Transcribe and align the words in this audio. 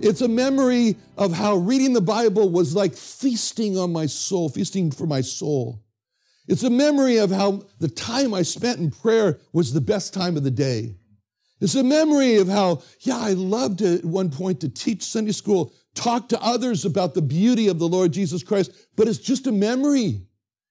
It's 0.00 0.20
a 0.20 0.28
memory 0.28 0.96
of 1.16 1.32
how 1.32 1.56
reading 1.56 1.92
the 1.92 2.00
Bible 2.00 2.48
was 2.48 2.74
like 2.74 2.94
feasting 2.94 3.78
on 3.78 3.92
my 3.92 4.06
soul, 4.06 4.48
feasting 4.48 4.90
for 4.90 5.06
my 5.06 5.20
soul. 5.20 5.82
It's 6.48 6.62
a 6.62 6.70
memory 6.70 7.16
of 7.16 7.30
how 7.30 7.62
the 7.80 7.88
time 7.88 8.32
I 8.32 8.42
spent 8.42 8.78
in 8.78 8.90
prayer 8.90 9.38
was 9.52 9.72
the 9.72 9.80
best 9.80 10.14
time 10.14 10.36
of 10.36 10.44
the 10.44 10.50
day. 10.50 10.94
It's 11.60 11.74
a 11.74 11.82
memory 11.82 12.36
of 12.36 12.48
how, 12.48 12.82
yeah, 13.00 13.18
I 13.18 13.32
loved 13.32 13.80
at 13.82 14.04
one 14.04 14.30
point 14.30 14.60
to 14.60 14.68
teach 14.68 15.02
Sunday 15.02 15.32
school, 15.32 15.72
talk 15.94 16.28
to 16.28 16.42
others 16.42 16.84
about 16.84 17.14
the 17.14 17.22
beauty 17.22 17.68
of 17.68 17.78
the 17.78 17.88
Lord 17.88 18.12
Jesus 18.12 18.42
Christ, 18.42 18.70
but 18.94 19.08
it's 19.08 19.18
just 19.18 19.46
a 19.46 19.52
memory. 19.52 20.20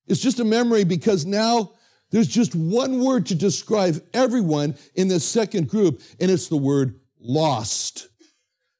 It's 0.07 0.21
just 0.21 0.39
a 0.39 0.45
memory 0.45 0.83
because 0.83 1.25
now 1.25 1.71
there's 2.11 2.27
just 2.27 2.55
one 2.55 3.03
word 3.03 3.25
to 3.25 3.35
describe 3.35 4.01
everyone 4.13 4.75
in 4.93 5.07
this 5.07 5.25
second 5.25 5.67
group, 5.67 6.01
and 6.19 6.29
it's 6.29 6.47
the 6.47 6.57
word 6.57 6.99
lost. 7.19 8.07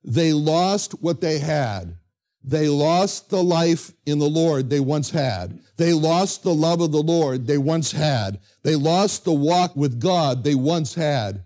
They 0.05 0.33
lost 0.33 1.01
what 1.01 1.19
they 1.19 1.39
had. 1.39 1.97
They 2.43 2.69
lost 2.69 3.31
the 3.31 3.43
life 3.43 3.91
in 4.05 4.19
the 4.19 4.29
Lord 4.29 4.69
they 4.69 4.79
once 4.79 5.09
had. 5.09 5.59
They 5.77 5.93
lost 5.93 6.43
the 6.43 6.53
love 6.53 6.79
of 6.79 6.91
the 6.91 7.01
Lord 7.01 7.47
they 7.47 7.57
once 7.57 7.91
had. 7.91 8.39
They 8.61 8.75
lost 8.75 9.25
the 9.25 9.33
walk 9.33 9.75
with 9.75 9.99
God 9.99 10.43
they 10.43 10.53
once 10.53 10.93
had. 10.93 11.43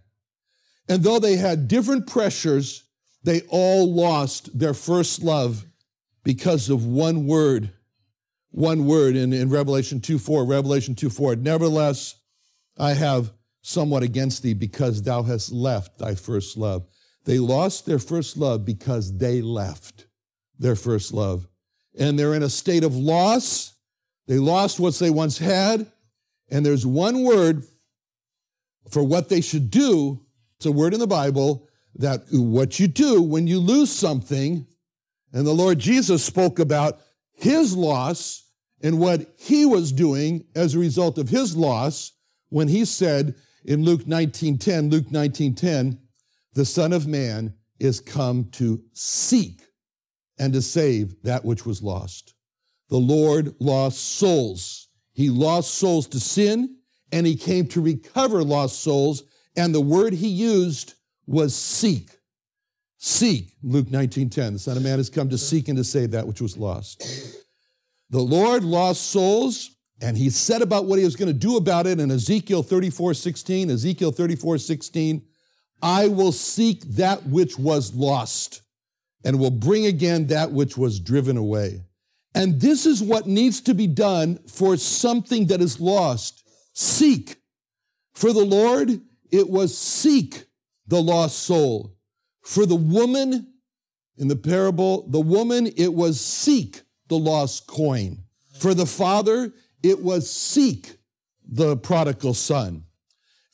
And 0.90 1.02
though 1.02 1.20
they 1.20 1.38
had 1.38 1.70
different 1.70 2.06
pressures, 2.06 2.84
they 3.24 3.42
all 3.50 3.94
lost 3.94 4.58
their 4.58 4.74
first 4.74 5.24
love 5.24 5.66
because 6.24 6.70
of 6.70 6.86
one 6.86 7.28
word. 7.28 7.72
One 8.52 8.86
word 8.86 9.16
in, 9.16 9.32
in 9.32 9.50
Revelation 9.50 10.02
2 10.02 10.20
4, 10.20 10.44
Revelation 10.44 10.96
2 10.96 11.10
4. 11.10 11.38
Nevertheless, 11.38 12.16
I 12.78 12.94
have 12.94 13.32
somewhat 13.62 14.04
against 14.04 14.44
thee 14.44 14.54
because 14.54 15.04
thou 15.04 15.24
hast 15.24 15.52
left 15.52 16.00
thy 16.00 16.16
first 16.16 16.58
love. 16.58 16.88
They 17.30 17.38
lost 17.38 17.86
their 17.86 18.00
first 18.00 18.38
love 18.38 18.66
because 18.66 19.16
they 19.16 19.44
left 19.44 20.08
their 20.58 20.76
first 20.76 21.14
love. 21.14 21.48
And 21.96 22.18
they're 22.18 22.34
in 22.34 22.42
a 22.42 22.50
state 22.50 22.84
of 22.84 22.96
loss. 22.96 23.76
They 24.28 24.40
lost 24.40 24.80
what 24.80 24.96
they 24.96 25.12
once 25.12 25.38
had. 25.38 25.86
And 26.50 26.66
there's 26.66 26.88
one 26.88 27.24
word 27.24 27.66
for 28.90 29.04
what 29.04 29.30
they 29.30 29.42
should 29.42 29.70
do. 29.70 30.26
It's 30.58 30.66
a 30.66 30.72
word 30.72 30.96
in 30.96 31.00
the 31.00 31.06
Bible 31.06 31.68
that 31.98 32.24
what 32.32 32.80
you 32.80 32.88
do 32.88 33.22
when 33.22 33.46
you 33.46 33.60
lose 33.60 33.92
something, 33.92 34.66
and 35.32 35.46
the 35.46 35.54
Lord 35.54 35.78
Jesus 35.78 36.26
spoke 36.26 36.58
about 36.58 37.00
his 37.34 37.76
loss 37.76 38.44
and 38.82 38.98
what 38.98 39.36
he 39.38 39.68
was 39.68 39.92
doing 39.92 40.46
as 40.56 40.74
a 40.74 40.80
result 40.80 41.20
of 41.20 41.30
his 41.30 41.56
loss 41.56 42.12
when 42.50 42.70
he 42.70 42.86
said 42.86 43.36
in 43.64 43.84
Luke 43.84 44.08
19:10, 44.08 44.90
Luke 44.90 45.12
19:10, 45.12 46.00
the 46.54 46.66
Son 46.66 46.94
of 46.94 47.08
Man 47.08 47.54
is 47.80 48.00
come 48.00 48.46
to 48.52 48.82
seek 48.94 49.62
and 50.38 50.54
to 50.54 50.62
save 50.62 51.22
that 51.24 51.46
which 51.46 51.66
was 51.66 51.82
lost. 51.82 52.34
The 52.90 52.98
Lord 52.98 53.56
lost 53.60 54.18
souls. 54.18 54.88
He 55.14 55.30
lost 55.30 55.76
souls 55.76 56.08
to 56.08 56.20
sin, 56.20 56.78
and 57.12 57.28
he 57.28 57.36
came 57.36 57.68
to 57.68 57.82
recover 57.82 58.44
lost 58.44 58.82
souls, 58.82 59.24
and 59.56 59.74
the 59.74 59.82
word 59.82 60.14
he 60.14 60.30
used 60.30 60.94
was 61.28 61.56
seek. 61.56 62.10
Seek, 62.98 63.56
Luke 63.62 63.88
19:10. 63.90 64.54
The 64.54 64.60
Son 64.60 64.78
of 64.78 64.84
Man 64.84 64.98
has 64.98 65.10
come 65.10 65.30
to 65.30 65.38
seek 65.38 65.68
and 65.68 65.78
to 65.78 65.84
save 65.84 66.12
that 66.12 66.28
which 66.28 66.42
was 66.42 66.58
lost. 66.58 67.04
The 68.10 68.22
Lord 68.22 68.64
lost 68.64 69.12
souls, 69.12 69.72
and 70.02 70.18
he 70.18 70.30
said 70.30 70.62
about 70.62 70.86
what 70.86 71.00
he 71.00 71.06
was 71.06 71.16
going 71.16 71.32
to 71.32 71.34
do 71.34 71.58
about 71.58 71.86
it 71.86 72.00
in 72.00 72.12
Ezekiel 72.12 72.64
34, 72.64 73.14
16. 73.14 73.70
Ezekiel 73.70 74.12
34, 74.12 74.58
16. 74.58 75.22
I 75.82 76.08
will 76.08 76.32
seek 76.32 76.82
that 76.96 77.26
which 77.26 77.58
was 77.58 77.94
lost 77.94 78.62
and 79.24 79.40
will 79.40 79.52
bring 79.52 79.86
again 79.86 80.28
that 80.28 80.52
which 80.52 80.78
was 80.78 81.00
driven 81.00 81.38
away. 81.38 81.82
And 82.36 82.62
this 82.62 82.86
is 82.86 83.02
what 83.02 83.28
needs 83.28 83.62
to 83.62 83.74
be 83.74 83.88
done 83.88 84.40
for 84.48 84.78
something 84.78 85.48
that 85.48 85.62
is 85.62 85.80
lost. 85.80 86.48
Seek. 86.74 87.38
For 88.14 88.34
the 88.34 88.46
Lord, 88.46 89.02
it 89.32 89.50
was 89.50 89.78
seek 89.78 90.46
the 90.88 91.02
lost 91.02 91.40
soul. 91.40 91.96
For 92.44 92.66
the 92.66 92.76
woman 92.76 93.48
in 94.18 94.28
the 94.28 94.36
parable, 94.36 95.08
the 95.10 95.22
woman, 95.22 95.68
it 95.78 95.94
was 95.94 96.20
seek 96.20 96.82
the 97.08 97.18
lost 97.18 97.68
coin. 97.68 98.24
For 98.60 98.74
the 98.74 98.86
father, 98.86 99.54
it 99.82 100.02
was 100.02 100.30
seek 100.30 100.98
the 101.48 101.78
prodigal 101.78 102.34
son. 102.34 102.84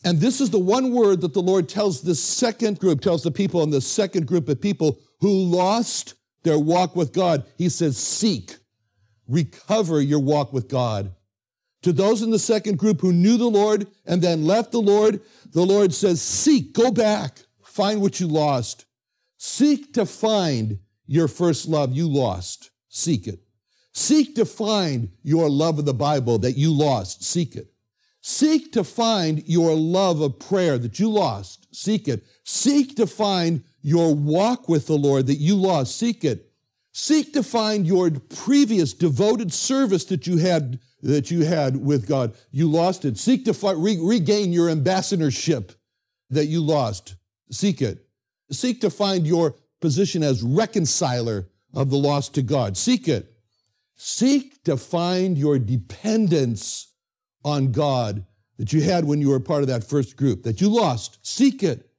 And 0.05 0.19
this 0.19 0.39
is 0.39 0.51
the 0.51 0.59
one 0.59 0.91
word 0.91 1.21
that 1.21 1.33
the 1.33 1.41
Lord 1.41 1.67
tells 1.67 2.01
this 2.01 2.23
second 2.23 2.79
group, 2.79 3.01
tells 3.01 3.23
the 3.23 3.31
people 3.31 3.63
in 3.63 3.71
the 3.71 3.81
second 3.81 4.27
group 4.27 4.47
of 4.47 4.61
people 4.61 4.99
who 5.19 5.31
lost 5.31 6.13
their 6.43 6.59
walk 6.59 6.95
with 6.95 7.11
God. 7.11 7.43
He 7.57 7.69
says, 7.69 7.97
seek, 7.97 8.55
recover 9.27 9.99
your 9.99 10.19
walk 10.19 10.53
with 10.53 10.67
God. 10.67 11.11
To 11.81 11.91
those 11.91 12.21
in 12.21 12.29
the 12.29 12.37
second 12.37 12.77
group 12.77 13.01
who 13.01 13.11
knew 13.11 13.37
the 13.37 13.49
Lord 13.49 13.87
and 14.05 14.21
then 14.21 14.45
left 14.45 14.71
the 14.71 14.81
Lord, 14.81 15.21
the 15.51 15.65
Lord 15.65 15.91
says, 15.91 16.21
seek, 16.21 16.73
go 16.73 16.91
back, 16.91 17.39
find 17.63 17.99
what 17.99 18.19
you 18.19 18.27
lost. 18.27 18.85
Seek 19.37 19.91
to 19.93 20.05
find 20.05 20.79
your 21.07 21.27
first 21.27 21.67
love 21.67 21.93
you 21.93 22.07
lost. 22.07 22.69
Seek 22.89 23.27
it. 23.27 23.39
Seek 23.91 24.35
to 24.35 24.45
find 24.45 25.09
your 25.23 25.49
love 25.49 25.79
of 25.79 25.85
the 25.85 25.93
Bible 25.93 26.37
that 26.39 26.57
you 26.57 26.71
lost. 26.71 27.23
Seek 27.23 27.55
it. 27.55 27.71
Seek 28.27 28.71
to 28.71 28.83
find 28.83 29.47
your 29.47 29.75
love 29.75 30.19
of 30.19 30.39
prayer 30.39 30.79
that 30.79 30.97
you 30.97 31.11
lost. 31.11 31.67
Seek 31.75 32.07
it. 32.07 32.25
Seek 32.43 32.95
to 32.95 33.05
find 33.05 33.63
your 33.83 34.15
walk 34.15 34.67
with 34.67 34.87
the 34.87 34.97
Lord 34.97 35.27
that 35.27 35.35
you 35.35 35.55
lost. 35.55 35.95
Seek 35.95 36.25
it. 36.25 36.51
Seek 36.91 37.33
to 37.33 37.43
find 37.43 37.85
your 37.85 38.09
previous 38.09 38.93
devoted 38.93 39.53
service 39.53 40.05
that 40.05 40.25
you 40.25 40.37
had 40.37 40.79
that 41.03 41.29
you 41.29 41.45
had 41.45 41.77
with 41.77 42.07
God. 42.07 42.33
You 42.49 42.67
lost 42.67 43.05
it. 43.05 43.19
Seek 43.19 43.45
to 43.45 43.75
re- 43.75 43.99
regain 44.01 44.51
your 44.51 44.71
ambassadorship 44.71 45.73
that 46.31 46.47
you 46.47 46.61
lost. 46.61 47.13
Seek 47.51 47.79
it. 47.79 48.07
Seek 48.49 48.81
to 48.81 48.89
find 48.89 49.27
your 49.27 49.53
position 49.81 50.23
as 50.23 50.41
reconciler 50.41 51.47
of 51.75 51.91
the 51.91 51.97
lost 51.97 52.33
to 52.33 52.41
God. 52.41 52.75
Seek 52.75 53.07
it. 53.07 53.35
Seek 53.95 54.63
to 54.63 54.77
find 54.77 55.37
your 55.37 55.59
dependence 55.59 56.87
on 57.45 57.71
God 57.71 58.25
that 58.57 58.73
you 58.73 58.81
had 58.81 59.05
when 59.05 59.21
you 59.21 59.29
were 59.29 59.39
part 59.39 59.61
of 59.61 59.67
that 59.67 59.83
first 59.83 60.17
group, 60.17 60.43
that 60.43 60.59
you 60.59 60.67
lost. 60.67 61.19
Seek 61.21 61.63
it. 61.63 61.89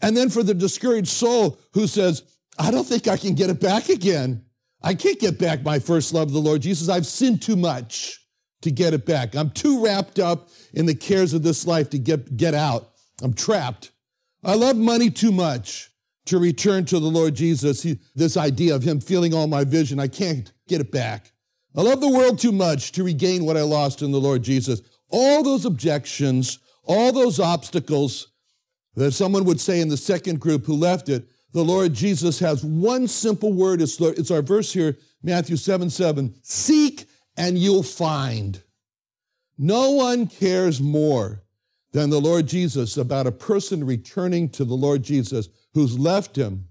And 0.00 0.16
then 0.16 0.30
for 0.30 0.42
the 0.42 0.54
discouraged 0.54 1.08
soul 1.08 1.58
who 1.74 1.86
says, 1.86 2.22
I 2.58 2.70
don't 2.70 2.86
think 2.86 3.08
I 3.08 3.16
can 3.16 3.34
get 3.34 3.50
it 3.50 3.60
back 3.60 3.88
again. 3.88 4.44
I 4.82 4.94
can't 4.94 5.18
get 5.18 5.38
back 5.38 5.62
my 5.62 5.80
first 5.80 6.14
love 6.14 6.28
of 6.28 6.32
the 6.32 6.40
Lord 6.40 6.62
Jesus. 6.62 6.88
I've 6.88 7.06
sinned 7.06 7.42
too 7.42 7.56
much 7.56 8.24
to 8.62 8.70
get 8.70 8.94
it 8.94 9.04
back. 9.04 9.34
I'm 9.34 9.50
too 9.50 9.84
wrapped 9.84 10.18
up 10.18 10.48
in 10.72 10.86
the 10.86 10.94
cares 10.94 11.34
of 11.34 11.42
this 11.42 11.66
life 11.66 11.90
to 11.90 11.98
get, 11.98 12.36
get 12.36 12.54
out. 12.54 12.90
I'm 13.22 13.34
trapped. 13.34 13.90
I 14.44 14.54
love 14.54 14.76
money 14.76 15.10
too 15.10 15.32
much 15.32 15.90
to 16.26 16.38
return 16.38 16.84
to 16.86 17.00
the 17.00 17.08
Lord 17.08 17.34
Jesus. 17.34 17.82
He, 17.82 17.98
this 18.14 18.36
idea 18.36 18.74
of 18.76 18.82
Him 18.82 19.00
feeling 19.00 19.34
all 19.34 19.46
my 19.48 19.64
vision, 19.64 19.98
I 19.98 20.08
can't 20.08 20.52
get 20.68 20.80
it 20.80 20.92
back. 20.92 21.32
I 21.78 21.82
love 21.82 22.00
the 22.00 22.08
world 22.08 22.40
too 22.40 22.50
much 22.50 22.90
to 22.92 23.04
regain 23.04 23.44
what 23.44 23.56
I 23.56 23.62
lost 23.62 24.02
in 24.02 24.10
the 24.10 24.20
Lord 24.20 24.42
Jesus. 24.42 24.82
All 25.10 25.44
those 25.44 25.64
objections, 25.64 26.58
all 26.82 27.12
those 27.12 27.38
obstacles 27.38 28.32
that 28.96 29.12
someone 29.12 29.44
would 29.44 29.60
say 29.60 29.80
in 29.80 29.88
the 29.88 29.96
second 29.96 30.40
group 30.40 30.66
who 30.66 30.74
left 30.74 31.08
it, 31.08 31.28
the 31.52 31.62
Lord 31.62 31.94
Jesus 31.94 32.40
has 32.40 32.64
one 32.64 33.06
simple 33.06 33.52
word. 33.52 33.80
It's, 33.80 34.30
our 34.32 34.42
verse 34.42 34.72
here 34.72 34.98
Matthew 35.22 35.56
7 35.56 35.88
7, 35.88 36.34
seek 36.42 37.06
and 37.36 37.56
you'll 37.56 37.84
find. 37.84 38.60
No 39.56 39.92
one 39.92 40.26
cares 40.26 40.80
more 40.80 41.44
than 41.92 42.10
the 42.10 42.20
Lord 42.20 42.48
Jesus 42.48 42.96
about 42.96 43.28
a 43.28 43.32
person 43.32 43.86
returning 43.86 44.48
to 44.50 44.64
the 44.64 44.74
Lord 44.74 45.04
Jesus 45.04 45.48
who's 45.74 45.96
left 45.96 46.34
him 46.34 46.66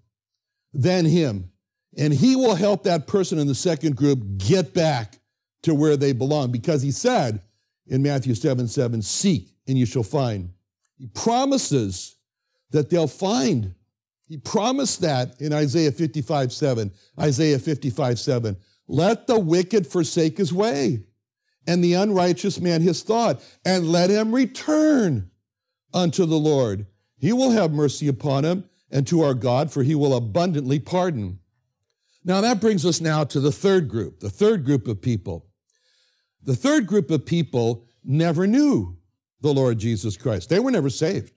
than 0.74 1.06
him. 1.06 1.51
And 1.97 2.13
he 2.13 2.35
will 2.35 2.55
help 2.55 2.83
that 2.83 3.07
person 3.07 3.39
in 3.39 3.47
the 3.47 3.55
second 3.55 3.95
group 3.95 4.38
get 4.38 4.73
back 4.73 5.19
to 5.63 5.73
where 5.73 5.97
they 5.97 6.13
belong 6.13 6.51
because 6.51 6.81
he 6.81 6.91
said 6.91 7.41
in 7.88 8.03
Matthew 8.03 8.35
7 8.35 8.67
7, 8.67 9.01
seek 9.01 9.49
and 9.67 9.77
you 9.77 9.85
shall 9.85 10.03
find. 10.03 10.51
He 10.97 11.07
promises 11.07 12.15
that 12.71 12.89
they'll 12.89 13.07
find. 13.07 13.73
He 14.27 14.38
promised 14.38 15.01
that 15.01 15.39
in 15.41 15.53
Isaiah 15.53 15.91
55 15.91 16.51
7. 16.51 16.91
Isaiah 17.19 17.59
55 17.59 18.19
7. 18.19 18.57
Let 18.88 19.27
the 19.27 19.39
wicked 19.39 19.88
forsake 19.88 20.38
his 20.38 20.53
way 20.53 21.03
and 21.67 21.83
the 21.83 21.93
unrighteous 21.93 22.61
man 22.61 22.81
his 22.81 23.03
thought, 23.03 23.41
and 23.65 23.91
let 23.91 24.09
him 24.09 24.33
return 24.33 25.29
unto 25.93 26.25
the 26.25 26.38
Lord. 26.38 26.88
He 27.17 27.33
will 27.33 27.51
have 27.51 27.73
mercy 27.73 28.07
upon 28.07 28.45
him 28.45 28.63
and 28.89 29.05
to 29.07 29.21
our 29.21 29.33
God, 29.33 29.71
for 29.71 29.83
he 29.83 29.93
will 29.93 30.15
abundantly 30.15 30.79
pardon. 30.79 31.39
Now 32.27 32.41
that 32.41 32.59
brings 32.59 32.85
us 32.85 33.00
now 33.00 33.24
to 33.24 33.39
the 33.39 33.53
third 33.53 33.88
group, 33.88 34.19
the 34.19 34.29
third 34.29 34.65
group 34.65 34.89
of 34.89 35.01
people. 35.01 35.47
The 36.44 36.57
third 36.57 36.85
group 36.85 37.09
of 37.09 37.25
people 37.25 37.88
never 38.03 38.45
knew 38.45 38.97
the 39.39 39.53
Lord 39.53 39.79
Jesus 39.79 40.18
Christ. 40.18 40.50
They 40.50 40.59
were 40.59 40.71
never 40.71 40.89
saved. 40.89 41.31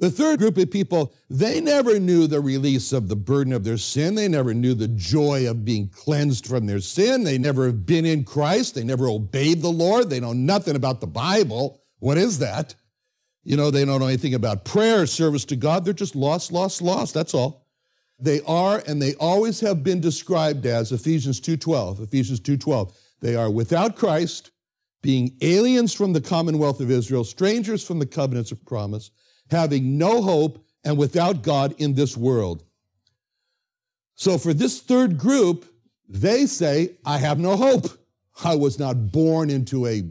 The 0.00 0.10
third 0.10 0.40
group 0.40 0.58
of 0.58 0.70
people, 0.70 1.14
they 1.30 1.62
never 1.62 1.98
knew 1.98 2.26
the 2.26 2.42
release 2.42 2.92
of 2.92 3.08
the 3.08 3.16
burden 3.16 3.54
of 3.54 3.64
their 3.64 3.78
sin. 3.78 4.16
They 4.16 4.28
never 4.28 4.52
knew 4.52 4.74
the 4.74 4.88
joy 4.88 5.48
of 5.48 5.64
being 5.64 5.88
cleansed 5.88 6.46
from 6.46 6.66
their 6.66 6.80
sin. 6.80 7.24
They 7.24 7.38
never 7.38 7.66
have 7.66 7.86
been 7.86 8.04
in 8.04 8.24
Christ. 8.24 8.74
They 8.74 8.84
never 8.84 9.08
obeyed 9.08 9.62
the 9.62 9.68
Lord. 9.68 10.10
They 10.10 10.20
know 10.20 10.34
nothing 10.34 10.76
about 10.76 11.00
the 11.00 11.06
Bible. 11.06 11.80
What 12.00 12.18
is 12.18 12.40
that? 12.40 12.74
You 13.44 13.56
know, 13.56 13.70
they 13.70 13.86
don't 13.86 14.00
know 14.00 14.08
anything 14.08 14.34
about 14.34 14.66
prayer, 14.66 15.06
service 15.06 15.46
to 15.46 15.56
God. 15.56 15.86
They're 15.86 15.94
just 15.94 16.14
lost, 16.14 16.52
lost, 16.52 16.82
lost. 16.82 17.14
That's 17.14 17.32
all. 17.32 17.63
They 18.18 18.40
are 18.42 18.82
and 18.86 19.02
they 19.02 19.14
always 19.14 19.60
have 19.60 19.82
been 19.82 20.00
described 20.00 20.66
as 20.66 20.92
Ephesians 20.92 21.40
2:12. 21.40 22.00
Ephesians 22.00 22.40
2:12. 22.40 22.92
They 23.20 23.34
are 23.34 23.50
without 23.50 23.96
Christ, 23.96 24.50
being 25.02 25.36
aliens 25.40 25.92
from 25.92 26.12
the 26.12 26.20
commonwealth 26.20 26.80
of 26.80 26.90
Israel, 26.90 27.24
strangers 27.24 27.82
from 27.82 27.98
the 27.98 28.06
covenants 28.06 28.52
of 28.52 28.64
promise, 28.64 29.10
having 29.50 29.98
no 29.98 30.22
hope 30.22 30.64
and 30.84 30.96
without 30.96 31.42
God 31.42 31.74
in 31.78 31.94
this 31.94 32.16
world. 32.16 32.64
So 34.14 34.38
for 34.38 34.54
this 34.54 34.80
third 34.80 35.18
group, 35.18 35.66
they 36.08 36.46
say, 36.46 36.96
I 37.04 37.18
have 37.18 37.38
no 37.38 37.56
hope. 37.56 37.88
I 38.44 38.54
was 38.54 38.78
not 38.78 39.12
born 39.12 39.50
into 39.50 39.86
a 39.86 40.04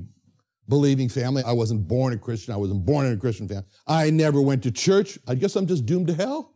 believing 0.67 1.09
family. 1.09 1.43
I 1.43 1.51
wasn't 1.51 1.87
born 1.87 2.13
a 2.13 2.17
Christian. 2.17 2.53
I 2.53 2.57
wasn't 2.57 2.85
born 2.85 3.05
in 3.05 3.13
a 3.13 3.17
Christian 3.17 3.47
family. 3.47 3.65
I 3.87 4.09
never 4.09 4.41
went 4.41 4.63
to 4.63 4.71
church. 4.71 5.19
I 5.27 5.35
guess 5.35 5.55
I'm 5.55 5.67
just 5.67 5.85
doomed 5.85 6.07
to 6.07 6.13
hell. 6.13 6.52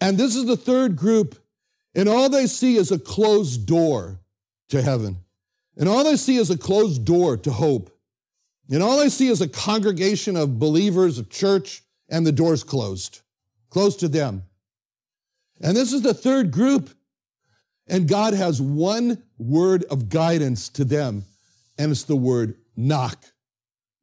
And 0.00 0.16
this 0.16 0.34
is 0.36 0.46
the 0.46 0.56
third 0.56 0.96
group, 0.96 1.38
and 1.94 2.08
all 2.08 2.28
they 2.28 2.46
see 2.46 2.76
is 2.76 2.90
a 2.90 2.98
closed 2.98 3.66
door 3.66 4.18
to 4.68 4.80
heaven. 4.80 5.18
And 5.76 5.88
all 5.88 6.04
they 6.04 6.16
see 6.16 6.36
is 6.36 6.50
a 6.50 6.58
closed 6.58 7.04
door 7.04 7.36
to 7.38 7.50
hope. 7.50 7.90
And 8.70 8.82
all 8.82 8.98
they 8.98 9.08
see 9.08 9.28
is 9.28 9.40
a 9.40 9.48
congregation 9.48 10.36
of 10.36 10.58
believers, 10.58 11.18
a 11.18 11.24
church, 11.24 11.82
and 12.08 12.26
the 12.26 12.32
door's 12.32 12.62
closed, 12.62 13.20
closed 13.68 14.00
to 14.00 14.08
them. 14.08 14.44
And 15.60 15.76
this 15.76 15.92
is 15.92 16.02
the 16.02 16.14
third 16.14 16.50
group. 16.50 16.90
And 17.88 18.08
God 18.08 18.34
has 18.34 18.62
one 18.62 19.22
word 19.36 19.84
of 19.90 20.08
guidance 20.08 20.68
to 20.70 20.84
them, 20.84 21.24
and 21.76 21.90
it's 21.90 22.04
the 22.04 22.14
word 22.14 22.54
knock. 22.76 23.24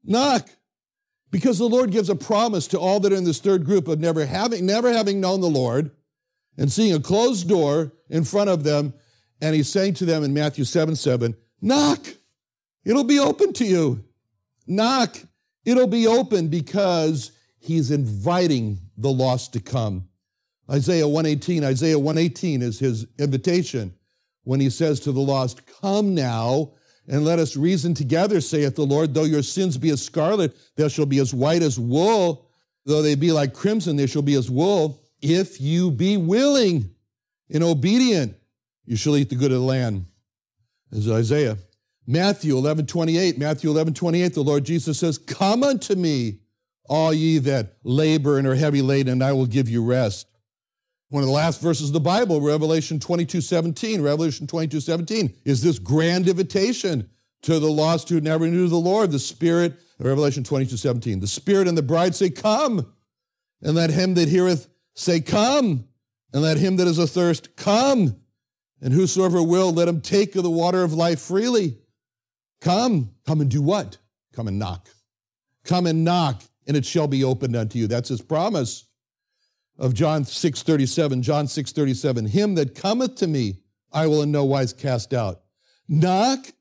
Knock. 0.04 0.50
Because 1.30 1.58
the 1.58 1.68
Lord 1.68 1.92
gives 1.92 2.10
a 2.10 2.16
promise 2.16 2.68
to 2.68 2.80
all 2.80 3.00
that 3.02 3.12
are 3.12 3.16
in 3.16 3.26
this 3.26 3.40
third 3.40 3.66
group 3.66 3.88
of 3.88 4.00
never 4.00 4.26
having, 4.26 4.66
never 4.66 4.92
having 4.92 5.20
known 5.20 5.42
the 5.42 5.50
Lord 5.50 5.92
and 6.58 6.72
seeing 6.72 6.94
a 6.94 7.00
closed 7.00 7.48
door 7.50 7.92
in 8.10 8.24
front 8.24 8.50
of 8.50 8.64
them. 8.64 8.94
And 9.42 9.56
he's 9.56 9.70
saying 9.70 9.96
to 9.96 10.06
them 10.06 10.24
in 10.24 10.34
Matthew 10.34 10.64
7 10.64 10.96
7, 10.96 11.36
knock. 11.62 12.06
It'll 12.86 13.04
be 13.04 13.20
open 13.20 13.54
to 13.54 13.66
you. 13.66 14.06
Knock, 14.66 15.18
it'll 15.66 15.88
be 15.88 16.08
open 16.08 16.48
because 16.48 17.32
he's 17.60 17.92
inviting 17.92 18.80
the 18.98 19.12
lost 19.12 19.54
to 19.54 19.60
come. 19.60 20.08
Isaiah 20.70 21.08
118, 21.08 21.64
Isaiah 21.64 22.00
118 22.00 22.62
is 22.62 22.80
his 22.80 23.06
invitation 23.20 23.94
when 24.44 24.60
he 24.60 24.70
says 24.70 25.00
to 25.02 25.12
the 25.12 25.22
lost, 25.22 25.66
Come 25.82 26.16
now 26.16 26.72
and 27.08 27.24
let 27.24 27.40
us 27.40 27.56
reason 27.56 27.94
together, 27.94 28.42
saith 28.42 28.76
the 28.76 28.86
Lord. 28.86 29.14
Though 29.14 29.24
your 29.24 29.44
sins 29.44 29.78
be 29.78 29.90
as 29.92 30.04
scarlet, 30.04 30.56
they 30.76 30.90
shall 30.90 31.06
be 31.06 31.20
as 31.20 31.34
white 31.34 31.62
as 31.62 31.80
wool. 31.80 32.46
Though 32.86 33.02
they 33.02 33.16
be 33.16 33.32
like 33.32 33.54
crimson, 33.54 33.96
they 33.96 34.08
shall 34.08 34.22
be 34.22 34.36
as 34.36 34.50
wool. 34.50 35.02
If 35.22 35.60
you 35.62 35.92
be 35.92 36.18
willing 36.18 36.90
and 37.50 37.64
obedient, 37.64 38.36
you 38.86 38.96
shall 38.96 39.18
eat 39.18 39.30
the 39.30 39.36
good 39.36 39.52
of 39.52 39.60
the 39.60 39.66
land. 39.66 40.06
Is 40.92 41.10
Isaiah. 41.10 41.58
Matthew 42.06 42.58
11, 42.58 42.86
28, 42.86 43.38
Matthew 43.38 43.70
11, 43.70 43.94
28, 43.94 44.34
the 44.34 44.42
Lord 44.42 44.64
Jesus 44.64 45.00
says, 45.00 45.18
Come 45.18 45.64
unto 45.64 45.96
me, 45.96 46.40
all 46.88 47.14
ye 47.14 47.38
that 47.40 47.76
labor 47.84 48.38
and 48.38 48.48
are 48.48 48.56
heavy 48.56 48.82
laden, 48.82 49.12
and 49.12 49.24
I 49.24 49.34
will 49.34 49.46
give 49.46 49.68
you 49.68 49.84
rest. 49.84 50.28
One 51.10 51.24
of 51.24 51.28
the 51.28 51.34
last 51.34 51.62
verses 51.62 51.90
of 51.90 51.94
the 51.94 52.02
Bible, 52.02 52.42
Revelation 52.42 53.00
22, 53.00 53.40
17, 53.40 54.02
Revelation 54.02 54.46
22, 54.46 54.82
17, 54.82 55.34
is 55.46 55.62
this 55.62 55.80
grand 55.80 56.28
invitation 56.28 57.10
to 57.44 57.60
the 57.60 57.72
lost 57.72 58.10
who 58.10 58.20
never 58.20 58.48
knew 58.48 58.68
the 58.68 58.76
Lord. 58.76 59.12
The 59.12 59.20
Spirit, 59.20 59.80
Revelation 60.00 60.44
22, 60.44 60.76
17, 60.76 61.22
the 61.22 61.28
Spirit 61.28 61.70
and 61.70 61.78
the 61.78 61.82
bride 61.82 62.14
say, 62.14 62.30
Come, 62.30 62.94
and 63.62 63.76
let 63.76 63.90
him 63.90 64.16
that 64.16 64.28
heareth 64.28 64.68
say, 64.96 65.22
Come, 65.22 65.88
and 66.34 66.42
let 66.42 66.58
him 66.58 66.76
that 66.76 66.88
is 66.88 67.00
athirst 67.00 67.56
come, 67.56 68.18
and 68.82 68.94
whosoever 68.94 69.42
will, 69.42 69.72
let 69.72 69.88
him 69.88 70.02
take 70.02 70.36
of 70.36 70.44
the 70.44 70.50
water 70.50 70.84
of 70.84 70.94
life 70.94 71.22
freely. 71.22 71.78
Come, 72.60 73.12
come 73.26 73.40
and 73.40 73.50
do 73.50 73.62
what? 73.62 73.98
Come 74.34 74.50
and 74.50 74.60
knock. 74.60 74.90
Come 75.64 75.86
and 75.86 76.04
knock, 76.04 76.44
and 76.68 76.76
it 76.76 76.86
shall 76.86 77.08
be 77.08 77.24
opened 77.24 77.56
unto 77.56 77.80
you. 77.80 77.88
That's 77.88 78.10
his 78.10 78.22
promise 78.22 78.87
of 79.78 79.94
John 79.94 80.24
6:37. 80.24 81.22
John 81.22 81.48
6:37. 81.48 82.28
Him 82.28 82.56
that 82.56 82.76
cometh 82.76 83.16
to 83.16 83.28
me, 83.28 83.60
I 83.92 84.08
will 84.08 84.22
in 84.22 84.32
no 84.32 84.44
wise 84.46 84.74
cast 84.74 85.14
out. 85.14 85.42
Knock, 85.88 86.54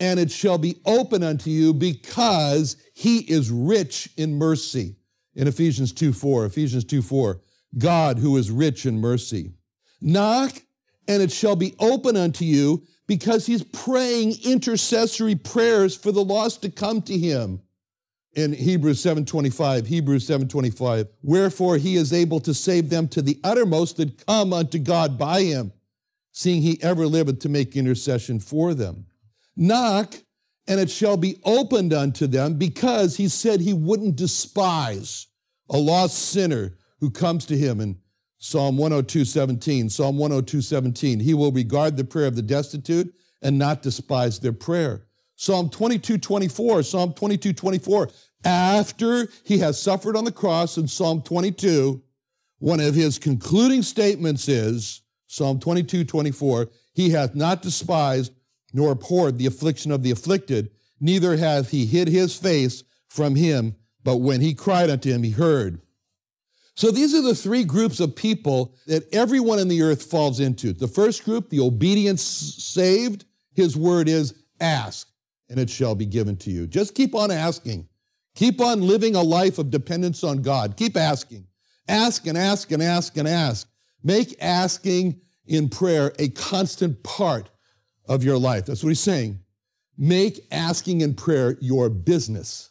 and 0.00 0.18
it 0.18 0.30
shall 0.30 0.58
be 0.58 0.76
open 0.84 1.22
unto 1.22 1.50
you 1.50 1.72
because 1.72 2.76
he 2.94 3.18
is 3.18 3.50
rich 3.50 4.10
in 4.16 4.34
mercy. 4.34 4.96
In 5.34 5.48
Ephesians 5.48 5.92
2:4, 5.92 6.46
Ephesians 6.46 6.84
2:4, 6.84 7.40
God 7.78 8.18
who 8.18 8.36
is 8.36 8.50
rich 8.50 8.86
in 8.86 8.98
mercy. 8.98 9.52
Knock, 10.00 10.62
and 11.08 11.22
it 11.22 11.30
shall 11.30 11.56
be 11.56 11.74
open 11.78 12.16
unto 12.16 12.44
you 12.44 12.82
because 13.06 13.46
he's 13.46 13.62
praying 13.62 14.34
intercessory 14.44 15.36
prayers 15.36 15.94
for 15.94 16.10
the 16.10 16.24
lost 16.24 16.62
to 16.62 16.70
come 16.70 17.02
to 17.02 17.16
him. 17.16 17.60
In 18.36 18.52
Hebrews 18.52 19.00
7:25, 19.00 19.86
Hebrews 19.86 20.26
7:25, 20.26 21.08
wherefore 21.22 21.78
he 21.78 21.96
is 21.96 22.12
able 22.12 22.38
to 22.40 22.52
save 22.52 22.90
them 22.90 23.08
to 23.08 23.22
the 23.22 23.40
uttermost 23.42 23.96
that 23.96 24.26
come 24.26 24.52
unto 24.52 24.78
God 24.78 25.16
by 25.16 25.42
him, 25.42 25.72
seeing 26.32 26.60
he 26.60 26.78
ever 26.82 27.06
liveth 27.06 27.38
to 27.40 27.48
make 27.48 27.74
intercession 27.74 28.38
for 28.38 28.74
them. 28.74 29.06
Knock, 29.56 30.22
and 30.68 30.78
it 30.78 30.90
shall 30.90 31.16
be 31.16 31.40
opened 31.44 31.94
unto 31.94 32.26
them, 32.26 32.58
because 32.58 33.16
he 33.16 33.26
said 33.26 33.62
he 33.62 33.72
wouldn't 33.72 34.16
despise 34.16 35.28
a 35.70 35.78
lost 35.78 36.18
sinner 36.18 36.76
who 37.00 37.10
comes 37.10 37.46
to 37.46 37.56
him 37.56 37.80
and 37.80 37.96
Psalm 38.38 38.76
102, 38.76 39.24
17. 39.24 39.88
Psalm 39.88 40.18
102, 40.18 40.60
17. 40.60 41.20
He 41.20 41.32
will 41.32 41.52
regard 41.52 41.96
the 41.96 42.04
prayer 42.04 42.26
of 42.26 42.36
the 42.36 42.42
destitute 42.42 43.14
and 43.40 43.58
not 43.58 43.82
despise 43.82 44.38
their 44.38 44.52
prayer. 44.52 45.06
Psalm 45.36 45.68
22, 45.70 46.18
24. 46.18 46.82
Psalm 46.82 47.12
22, 47.14 47.52
24. 47.52 48.10
After 48.46 49.26
he 49.42 49.58
has 49.58 49.82
suffered 49.82 50.16
on 50.16 50.24
the 50.24 50.30
cross 50.30 50.78
in 50.78 50.86
Psalm 50.86 51.20
22, 51.20 52.00
one 52.60 52.78
of 52.78 52.94
his 52.94 53.18
concluding 53.18 53.82
statements 53.82 54.48
is 54.48 55.02
Psalm 55.26 55.58
22, 55.58 56.04
24. 56.04 56.68
He 56.92 57.10
hath 57.10 57.34
not 57.34 57.60
despised 57.60 58.32
nor 58.72 58.92
abhorred 58.92 59.38
the 59.38 59.46
affliction 59.46 59.90
of 59.90 60.04
the 60.04 60.12
afflicted, 60.12 60.70
neither 61.00 61.36
hath 61.36 61.70
he 61.70 61.86
hid 61.86 62.06
his 62.06 62.36
face 62.36 62.84
from 63.08 63.34
him, 63.34 63.74
but 64.04 64.18
when 64.18 64.40
he 64.40 64.54
cried 64.54 64.90
unto 64.90 65.10
him, 65.10 65.24
he 65.24 65.30
heard. 65.30 65.80
So 66.76 66.92
these 66.92 67.14
are 67.16 67.22
the 67.22 67.34
three 67.34 67.64
groups 67.64 67.98
of 67.98 68.14
people 68.14 68.76
that 68.86 69.12
everyone 69.12 69.58
in 69.58 69.66
the 69.66 69.82
earth 69.82 70.04
falls 70.04 70.38
into. 70.38 70.72
The 70.72 70.86
first 70.86 71.24
group, 71.24 71.50
the 71.50 71.60
obedience 71.60 72.22
saved, 72.22 73.24
his 73.54 73.76
word 73.76 74.08
is 74.08 74.34
ask 74.60 75.08
and 75.48 75.58
it 75.58 75.68
shall 75.68 75.96
be 75.96 76.06
given 76.06 76.36
to 76.36 76.52
you. 76.52 76.68
Just 76.68 76.94
keep 76.94 77.12
on 77.12 77.32
asking. 77.32 77.88
Keep 78.36 78.60
on 78.60 78.82
living 78.82 79.16
a 79.16 79.22
life 79.22 79.58
of 79.58 79.70
dependence 79.70 80.22
on 80.22 80.42
God. 80.42 80.76
Keep 80.76 80.96
asking. 80.96 81.46
Ask 81.88 82.26
and 82.26 82.38
ask 82.38 82.70
and 82.70 82.82
ask 82.82 83.16
and 83.16 83.26
ask. 83.26 83.68
Make 84.04 84.36
asking 84.40 85.20
in 85.46 85.68
prayer 85.68 86.12
a 86.18 86.28
constant 86.28 87.02
part 87.02 87.50
of 88.08 88.22
your 88.22 88.38
life. 88.38 88.66
That's 88.66 88.82
what 88.82 88.90
he's 88.90 89.00
saying. 89.00 89.40
Make 89.98 90.46
asking 90.52 91.00
in 91.00 91.14
prayer 91.14 91.56
your 91.60 91.88
business. 91.88 92.70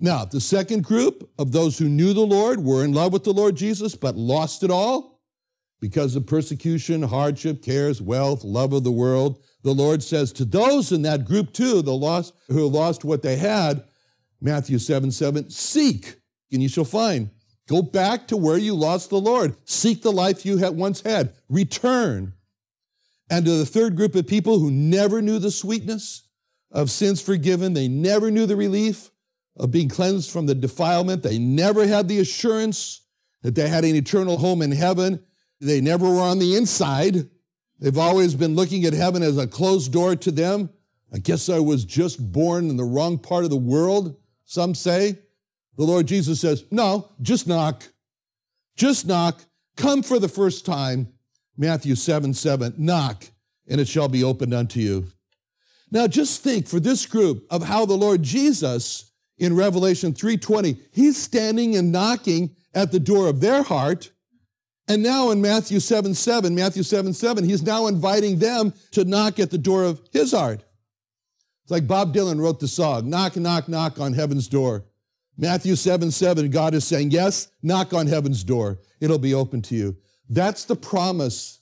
Now, 0.00 0.24
the 0.24 0.40
second 0.40 0.82
group 0.82 1.30
of 1.38 1.52
those 1.52 1.78
who 1.78 1.88
knew 1.88 2.12
the 2.12 2.20
Lord, 2.20 2.64
were 2.64 2.84
in 2.84 2.92
love 2.92 3.12
with 3.12 3.22
the 3.22 3.32
Lord 3.32 3.54
Jesus, 3.54 3.94
but 3.94 4.16
lost 4.16 4.64
it 4.64 4.70
all 4.70 5.20
because 5.80 6.16
of 6.16 6.26
persecution, 6.26 7.02
hardship, 7.02 7.62
cares, 7.62 8.02
wealth, 8.02 8.42
love 8.42 8.72
of 8.72 8.82
the 8.82 8.90
world. 8.90 9.44
The 9.62 9.72
Lord 9.72 10.02
says 10.02 10.32
to 10.32 10.44
those 10.44 10.90
in 10.90 11.02
that 11.02 11.24
group 11.24 11.52
too, 11.52 11.82
the 11.82 11.94
lost 11.94 12.34
who 12.48 12.66
lost 12.66 13.04
what 13.04 13.22
they 13.22 13.36
had, 13.36 13.84
Matthew 14.42 14.78
7 14.78 15.10
7, 15.10 15.50
seek 15.50 16.16
and 16.50 16.62
you 16.62 16.68
shall 16.68 16.84
find. 16.84 17.30
Go 17.68 17.80
back 17.80 18.28
to 18.28 18.36
where 18.36 18.58
you 18.58 18.74
lost 18.74 19.10
the 19.10 19.20
Lord. 19.20 19.56
Seek 19.64 20.02
the 20.02 20.12
life 20.12 20.44
you 20.44 20.58
had 20.58 20.76
once 20.76 21.00
had. 21.00 21.32
Return. 21.48 22.34
And 23.30 23.46
to 23.46 23.52
the 23.52 23.66
third 23.66 23.96
group 23.96 24.14
of 24.14 24.26
people 24.26 24.58
who 24.58 24.70
never 24.70 25.22
knew 25.22 25.38
the 25.38 25.50
sweetness 25.50 26.28
of 26.70 26.90
sins 26.90 27.22
forgiven, 27.22 27.72
they 27.72 27.88
never 27.88 28.30
knew 28.30 28.44
the 28.46 28.56
relief 28.56 29.10
of 29.56 29.70
being 29.70 29.88
cleansed 29.88 30.30
from 30.30 30.46
the 30.46 30.54
defilement. 30.54 31.22
They 31.22 31.38
never 31.38 31.86
had 31.86 32.08
the 32.08 32.18
assurance 32.18 33.02
that 33.42 33.54
they 33.54 33.68
had 33.68 33.84
an 33.84 33.94
eternal 33.94 34.38
home 34.38 34.60
in 34.60 34.72
heaven. 34.72 35.22
They 35.60 35.80
never 35.80 36.08
were 36.08 36.20
on 36.20 36.40
the 36.40 36.56
inside. 36.56 37.28
They've 37.78 37.98
always 37.98 38.34
been 38.34 38.54
looking 38.54 38.84
at 38.84 38.92
heaven 38.92 39.22
as 39.22 39.38
a 39.38 39.46
closed 39.46 39.92
door 39.92 40.16
to 40.16 40.30
them. 40.30 40.70
I 41.12 41.18
guess 41.18 41.48
I 41.48 41.58
was 41.58 41.84
just 41.84 42.32
born 42.32 42.70
in 42.70 42.76
the 42.76 42.84
wrong 42.84 43.18
part 43.18 43.44
of 43.44 43.50
the 43.50 43.56
world, 43.56 44.16
some 44.52 44.74
say. 44.74 45.18
The 45.78 45.84
Lord 45.84 46.06
Jesus 46.06 46.40
says, 46.40 46.64
No, 46.70 47.08
just 47.22 47.46
knock. 47.46 47.88
Just 48.76 49.06
knock. 49.06 49.40
Come 49.76 50.02
for 50.02 50.18
the 50.18 50.28
first 50.28 50.66
time. 50.66 51.08
Matthew 51.56 51.94
7 51.94 52.34
7, 52.34 52.74
knock, 52.76 53.24
and 53.66 53.80
it 53.80 53.88
shall 53.88 54.08
be 54.08 54.22
opened 54.22 54.52
unto 54.52 54.80
you. 54.80 55.06
Now 55.90 56.06
just 56.06 56.42
think 56.42 56.66
for 56.66 56.80
this 56.80 57.06
group 57.06 57.46
of 57.50 57.62
how 57.62 57.86
the 57.86 57.96
Lord 57.96 58.22
Jesus 58.22 59.12
in 59.38 59.56
Revelation 59.56 60.12
3:20, 60.12 60.78
he's 60.92 61.16
standing 61.16 61.74
and 61.76 61.90
knocking 61.90 62.54
at 62.74 62.92
the 62.92 63.00
door 63.00 63.28
of 63.28 63.40
their 63.40 63.62
heart. 63.62 64.10
And 64.88 65.02
now 65.02 65.30
in 65.30 65.40
Matthew 65.40 65.80
7 65.80 66.14
7, 66.14 66.54
Matthew 66.54 66.82
7 66.82 67.14
7, 67.14 67.44
he's 67.44 67.62
now 67.62 67.86
inviting 67.86 68.38
them 68.38 68.74
to 68.90 69.04
knock 69.04 69.38
at 69.38 69.50
the 69.50 69.58
door 69.58 69.84
of 69.84 70.00
his 70.12 70.32
heart. 70.32 70.62
It's 71.62 71.70
like 71.70 71.86
Bob 71.86 72.14
Dylan 72.14 72.40
wrote 72.40 72.60
the 72.60 72.68
song, 72.68 73.08
Knock, 73.08 73.36
Knock, 73.36 73.68
Knock 73.68 74.00
on 74.00 74.12
Heaven's 74.12 74.48
Door. 74.48 74.84
Matthew 75.38 75.76
7 75.76 76.10
7, 76.10 76.50
God 76.50 76.74
is 76.74 76.84
saying, 76.84 77.10
Yes, 77.10 77.48
knock 77.62 77.92
on 77.94 78.06
heaven's 78.06 78.44
door. 78.44 78.78
It'll 79.00 79.18
be 79.18 79.34
open 79.34 79.62
to 79.62 79.74
you. 79.74 79.96
That's 80.28 80.64
the 80.64 80.76
promise 80.76 81.60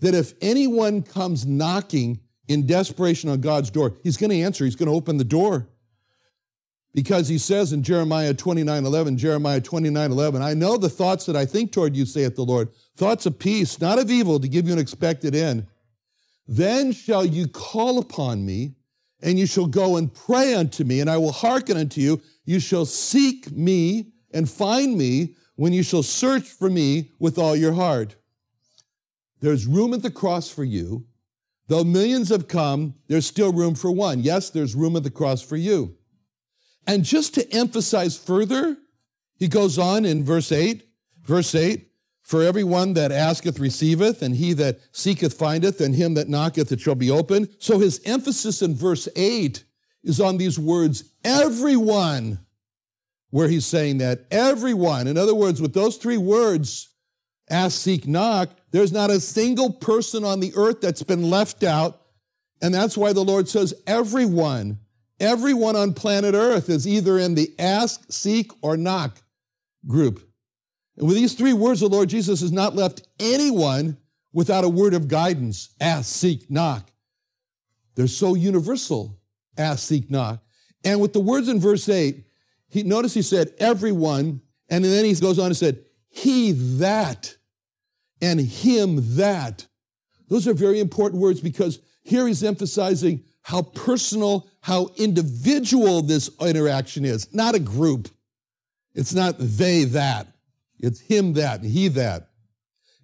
that 0.00 0.14
if 0.14 0.32
anyone 0.40 1.02
comes 1.02 1.46
knocking 1.46 2.20
in 2.48 2.66
desperation 2.66 3.30
on 3.30 3.40
God's 3.40 3.70
door, 3.70 3.96
he's 4.02 4.16
going 4.16 4.30
to 4.30 4.40
answer, 4.40 4.64
he's 4.64 4.76
going 4.76 4.88
to 4.88 4.94
open 4.94 5.16
the 5.16 5.24
door. 5.24 5.68
Because 6.92 7.28
he 7.28 7.38
says 7.38 7.72
in 7.72 7.84
Jeremiah 7.84 8.34
29 8.34 8.84
11, 8.84 9.16
Jeremiah 9.16 9.60
29 9.60 10.10
11, 10.10 10.42
I 10.42 10.54
know 10.54 10.76
the 10.76 10.88
thoughts 10.88 11.26
that 11.26 11.36
I 11.36 11.46
think 11.46 11.70
toward 11.70 11.94
you, 11.94 12.04
saith 12.04 12.34
the 12.34 12.42
Lord, 12.42 12.70
thoughts 12.96 13.26
of 13.26 13.38
peace, 13.38 13.80
not 13.80 14.00
of 14.00 14.10
evil, 14.10 14.40
to 14.40 14.48
give 14.48 14.66
you 14.66 14.72
an 14.72 14.80
expected 14.80 15.36
end. 15.36 15.66
Then 16.48 16.90
shall 16.90 17.24
you 17.24 17.46
call 17.46 17.98
upon 17.98 18.44
me, 18.44 18.74
and 19.22 19.38
you 19.38 19.46
shall 19.46 19.66
go 19.66 19.96
and 19.96 20.12
pray 20.12 20.54
unto 20.54 20.84
me, 20.84 21.00
and 21.00 21.10
I 21.10 21.16
will 21.18 21.32
hearken 21.32 21.76
unto 21.76 22.00
you. 22.00 22.22
You 22.44 22.60
shall 22.60 22.86
seek 22.86 23.50
me 23.50 24.12
and 24.32 24.48
find 24.48 24.96
me 24.96 25.34
when 25.56 25.72
you 25.72 25.82
shall 25.82 26.02
search 26.02 26.44
for 26.44 26.70
me 26.70 27.10
with 27.18 27.38
all 27.38 27.54
your 27.54 27.74
heart. 27.74 28.16
There's 29.40 29.66
room 29.66 29.94
at 29.94 30.02
the 30.02 30.10
cross 30.10 30.50
for 30.50 30.64
you. 30.64 31.06
Though 31.68 31.84
millions 31.84 32.30
have 32.30 32.48
come, 32.48 32.94
there's 33.08 33.26
still 33.26 33.52
room 33.52 33.74
for 33.74 33.90
one. 33.90 34.20
Yes, 34.20 34.50
there's 34.50 34.74
room 34.74 34.96
at 34.96 35.02
the 35.02 35.10
cross 35.10 35.42
for 35.42 35.56
you. 35.56 35.96
And 36.86 37.04
just 37.04 37.34
to 37.34 37.52
emphasize 37.52 38.16
further, 38.16 38.76
he 39.36 39.48
goes 39.48 39.78
on 39.78 40.04
in 40.04 40.24
verse 40.24 40.50
8, 40.50 40.82
verse 41.22 41.54
8, 41.54 41.89
for 42.30 42.44
everyone 42.44 42.94
that 42.94 43.10
asketh 43.10 43.58
receiveth, 43.58 44.22
and 44.22 44.36
he 44.36 44.52
that 44.52 44.78
seeketh 44.92 45.34
findeth, 45.34 45.80
and 45.80 45.96
him 45.96 46.14
that 46.14 46.28
knocketh 46.28 46.70
it 46.70 46.80
shall 46.80 46.94
be 46.94 47.10
open. 47.10 47.48
So 47.58 47.80
his 47.80 48.00
emphasis 48.04 48.62
in 48.62 48.76
verse 48.76 49.08
8 49.16 49.64
is 50.04 50.20
on 50.20 50.36
these 50.36 50.56
words, 50.56 51.10
everyone, 51.24 52.38
where 53.30 53.48
he's 53.48 53.66
saying 53.66 53.98
that 53.98 54.26
everyone. 54.30 55.08
In 55.08 55.18
other 55.18 55.34
words, 55.34 55.60
with 55.60 55.74
those 55.74 55.96
three 55.96 56.18
words, 56.18 56.90
ask, 57.50 57.76
seek, 57.80 58.06
knock, 58.06 58.50
there's 58.70 58.92
not 58.92 59.10
a 59.10 59.18
single 59.18 59.72
person 59.72 60.24
on 60.24 60.38
the 60.38 60.52
earth 60.54 60.80
that's 60.80 61.02
been 61.02 61.30
left 61.30 61.64
out. 61.64 62.00
And 62.62 62.72
that's 62.72 62.96
why 62.96 63.12
the 63.12 63.24
Lord 63.24 63.48
says, 63.48 63.74
everyone. 63.88 64.78
Everyone 65.18 65.74
on 65.74 65.94
planet 65.94 66.36
Earth 66.36 66.68
is 66.68 66.86
either 66.86 67.18
in 67.18 67.34
the 67.34 67.52
ask, 67.58 68.04
seek, 68.08 68.52
or 68.62 68.76
knock 68.76 69.20
group. 69.88 70.29
And 71.00 71.08
with 71.08 71.16
these 71.16 71.32
three 71.32 71.54
words, 71.54 71.80
the 71.80 71.88
Lord 71.88 72.10
Jesus 72.10 72.42
has 72.42 72.52
not 72.52 72.76
left 72.76 73.08
anyone 73.18 73.96
without 74.34 74.64
a 74.64 74.68
word 74.68 74.92
of 74.92 75.08
guidance 75.08 75.70
ask, 75.80 76.14
seek, 76.14 76.50
knock. 76.50 76.92
They're 77.94 78.06
so 78.06 78.34
universal 78.34 79.18
ask, 79.56 79.88
seek, 79.88 80.10
knock. 80.10 80.42
And 80.84 81.00
with 81.00 81.14
the 81.14 81.20
words 81.20 81.48
in 81.48 81.58
verse 81.58 81.88
8, 81.88 82.22
he 82.68 82.82
notice 82.82 83.14
he 83.14 83.22
said 83.22 83.54
everyone, 83.58 84.42
and 84.68 84.84
then 84.84 85.06
he 85.06 85.14
goes 85.14 85.38
on 85.38 85.46
and 85.46 85.56
said, 85.56 85.82
he 86.10 86.52
that 86.52 87.34
and 88.20 88.38
him 88.38 89.16
that. 89.16 89.66
Those 90.28 90.46
are 90.46 90.52
very 90.52 90.80
important 90.80 91.22
words 91.22 91.40
because 91.40 91.78
here 92.02 92.26
he's 92.26 92.44
emphasizing 92.44 93.24
how 93.40 93.62
personal, 93.62 94.48
how 94.60 94.90
individual 94.96 96.02
this 96.02 96.28
interaction 96.42 97.06
is, 97.06 97.32
not 97.32 97.54
a 97.54 97.58
group. 97.58 98.10
It's 98.94 99.14
not 99.14 99.36
they 99.38 99.84
that. 99.84 100.26
It's 100.82 101.00
him 101.00 101.34
that, 101.34 101.62
he 101.62 101.88
that. 101.88 102.30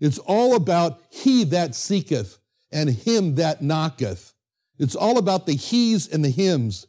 It's 0.01 0.19
all 0.19 0.55
about 0.55 1.01
he 1.11 1.45
that 1.45 1.75
seeketh 1.75 2.39
and 2.73 2.91
him 2.91 3.37
that 3.37 3.63
knocketh. 3.63 4.35
It's 4.79 4.97
all 4.97 5.19
about 5.19 5.47
the 5.47 5.55
he's 5.55 6.13
and 6.13 6.25
the 6.25 6.31
hims. 6.31 6.87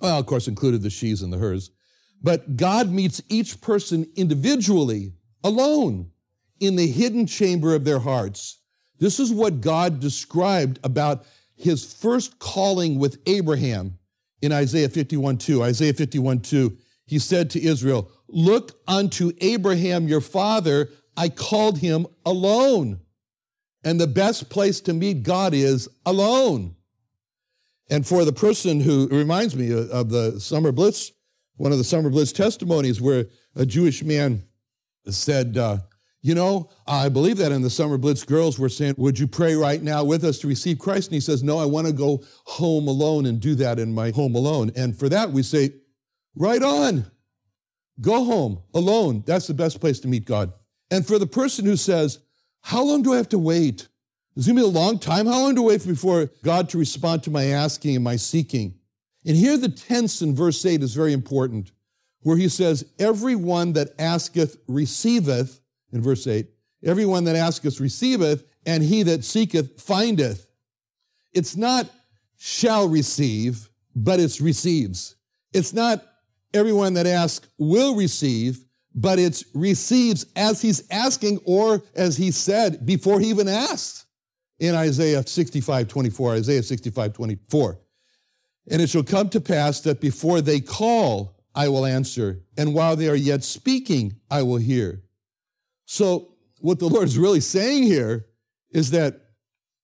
Well, 0.00 0.18
of 0.18 0.26
course, 0.26 0.48
included 0.48 0.82
the 0.82 0.90
she's 0.90 1.22
and 1.22 1.32
the 1.32 1.38
hers. 1.38 1.70
But 2.22 2.56
God 2.56 2.90
meets 2.90 3.22
each 3.28 3.60
person 3.60 4.06
individually, 4.16 5.12
alone, 5.44 6.10
in 6.58 6.76
the 6.76 6.86
hidden 6.86 7.26
chamber 7.26 7.74
of 7.74 7.84
their 7.84 8.00
hearts. 8.00 8.58
This 8.98 9.18
is 9.18 9.32
what 9.32 9.60
God 9.60 10.00
described 10.00 10.78
about 10.84 11.24
his 11.56 11.92
first 11.92 12.38
calling 12.38 12.98
with 12.98 13.18
Abraham 13.26 13.98
in 14.42 14.52
Isaiah 14.52 14.88
51 14.88 15.38
2. 15.38 15.62
Isaiah 15.62 15.94
51 15.94 16.40
2, 16.40 16.76
he 17.06 17.18
said 17.18 17.50
to 17.50 17.62
Israel, 17.62 18.10
Look 18.32 18.80
unto 18.86 19.32
Abraham 19.40 20.08
your 20.08 20.20
father, 20.20 20.90
I 21.16 21.28
called 21.28 21.78
him 21.78 22.06
alone. 22.24 23.00
And 23.82 24.00
the 24.00 24.06
best 24.06 24.50
place 24.50 24.80
to 24.82 24.92
meet 24.92 25.22
God 25.22 25.54
is 25.54 25.88
alone. 26.04 26.76
And 27.88 28.06
for 28.06 28.24
the 28.24 28.32
person 28.32 28.80
who 28.80 29.08
reminds 29.08 29.56
me 29.56 29.72
of 29.72 30.10
the 30.10 30.38
Summer 30.38 30.70
Blitz, 30.70 31.12
one 31.56 31.72
of 31.72 31.78
the 31.78 31.84
Summer 31.84 32.08
Blitz 32.10 32.32
testimonies 32.32 33.00
where 33.00 33.26
a 33.56 33.66
Jewish 33.66 34.02
man 34.02 34.44
said, 35.08 35.56
uh, 35.56 35.78
you 36.22 36.34
know, 36.34 36.70
I 36.86 37.08
believe 37.08 37.38
that 37.38 37.52
in 37.52 37.62
the 37.62 37.70
Summer 37.70 37.96
Blitz 37.96 38.24
girls 38.24 38.58
were 38.58 38.68
saying, 38.68 38.94
Would 38.98 39.18
you 39.18 39.26
pray 39.26 39.54
right 39.54 39.82
now 39.82 40.04
with 40.04 40.22
us 40.22 40.38
to 40.40 40.48
receive 40.48 40.78
Christ? 40.78 41.08
And 41.08 41.14
he 41.14 41.20
says, 41.20 41.42
No, 41.42 41.58
I 41.58 41.64
want 41.64 41.86
to 41.86 41.92
go 41.94 42.22
home 42.44 42.88
alone 42.88 43.24
and 43.24 43.40
do 43.40 43.54
that 43.56 43.78
in 43.78 43.94
my 43.94 44.10
home 44.10 44.34
alone. 44.34 44.70
And 44.76 44.96
for 44.96 45.08
that, 45.08 45.32
we 45.32 45.42
say, 45.42 45.70
Right 46.36 46.62
on. 46.62 47.10
Go 48.00 48.24
home 48.24 48.62
alone. 48.74 49.22
That's 49.26 49.46
the 49.46 49.54
best 49.54 49.80
place 49.80 50.00
to 50.00 50.08
meet 50.08 50.24
God. 50.24 50.52
And 50.90 51.06
for 51.06 51.18
the 51.18 51.26
person 51.26 51.64
who 51.64 51.76
says, 51.76 52.18
How 52.62 52.82
long 52.82 53.02
do 53.02 53.12
I 53.12 53.16
have 53.16 53.28
to 53.30 53.38
wait? 53.38 53.88
It's 54.36 54.46
going 54.46 54.56
to 54.56 54.62
be 54.62 54.66
a 54.66 54.70
long 54.70 54.98
time. 54.98 55.26
How 55.26 55.40
long 55.40 55.54
do 55.54 55.64
I 55.64 55.68
wait 55.68 55.86
before 55.86 56.30
God 56.42 56.68
to 56.70 56.78
respond 56.78 57.22
to 57.24 57.30
my 57.30 57.46
asking 57.46 57.96
and 57.96 58.04
my 58.04 58.16
seeking? 58.16 58.74
And 59.26 59.36
here 59.36 59.58
the 59.58 59.68
tense 59.68 60.22
in 60.22 60.34
verse 60.34 60.64
8 60.64 60.82
is 60.82 60.94
very 60.94 61.12
important, 61.12 61.72
where 62.22 62.36
he 62.36 62.48
says, 62.48 62.84
Everyone 62.98 63.74
that 63.74 63.88
asketh 63.98 64.56
receiveth 64.66 65.60
in 65.92 66.00
verse 66.00 66.26
8. 66.26 66.46
Everyone 66.82 67.24
that 67.24 67.36
asketh 67.36 67.80
receiveth, 67.80 68.44
and 68.64 68.82
he 68.82 69.02
that 69.02 69.24
seeketh 69.24 69.80
findeth. 69.80 70.50
It's 71.32 71.56
not 71.56 71.90
shall 72.38 72.88
receive, 72.88 73.68
but 73.94 74.18
it's 74.18 74.40
receives. 74.40 75.16
It's 75.52 75.74
not 75.74 76.04
everyone 76.54 76.94
that 76.94 77.06
asks 77.06 77.48
will 77.58 77.94
receive, 77.94 78.64
but 78.94 79.18
it's 79.18 79.44
receives 79.54 80.26
as 80.36 80.60
he's 80.60 80.82
asking 80.90 81.40
or 81.44 81.82
as 81.94 82.16
he 82.16 82.30
said 82.30 82.84
before 82.84 83.20
he 83.20 83.28
even 83.28 83.48
asked 83.48 84.06
in 84.58 84.74
Isaiah 84.74 85.26
65, 85.26 85.88
24, 85.88 86.34
Isaiah 86.34 86.62
65, 86.62 87.12
24. 87.12 87.78
And 88.70 88.82
it 88.82 88.88
shall 88.88 89.02
come 89.02 89.28
to 89.30 89.40
pass 89.40 89.80
that 89.80 90.00
before 90.00 90.40
they 90.40 90.60
call, 90.60 91.36
I 91.54 91.68
will 91.68 91.86
answer, 91.86 92.44
and 92.56 92.74
while 92.74 92.94
they 92.94 93.08
are 93.08 93.16
yet 93.16 93.42
speaking, 93.42 94.16
I 94.30 94.42
will 94.42 94.58
hear. 94.58 95.02
So, 95.86 96.34
what 96.60 96.78
the 96.78 96.86
Lord 96.86 97.08
is 97.08 97.18
really 97.18 97.40
saying 97.40 97.84
here 97.84 98.26
is 98.70 98.90
that 98.90 99.20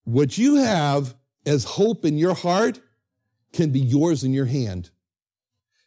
what 0.04 0.38
you 0.38 0.56
have 0.56 1.14
as 1.44 1.64
hope 1.64 2.04
in 2.04 2.18
your 2.18 2.34
heart 2.34 2.80
can 3.52 3.70
be 3.70 3.80
yours 3.80 4.22
in 4.22 4.32
your 4.32 4.44
hand. 4.44 4.90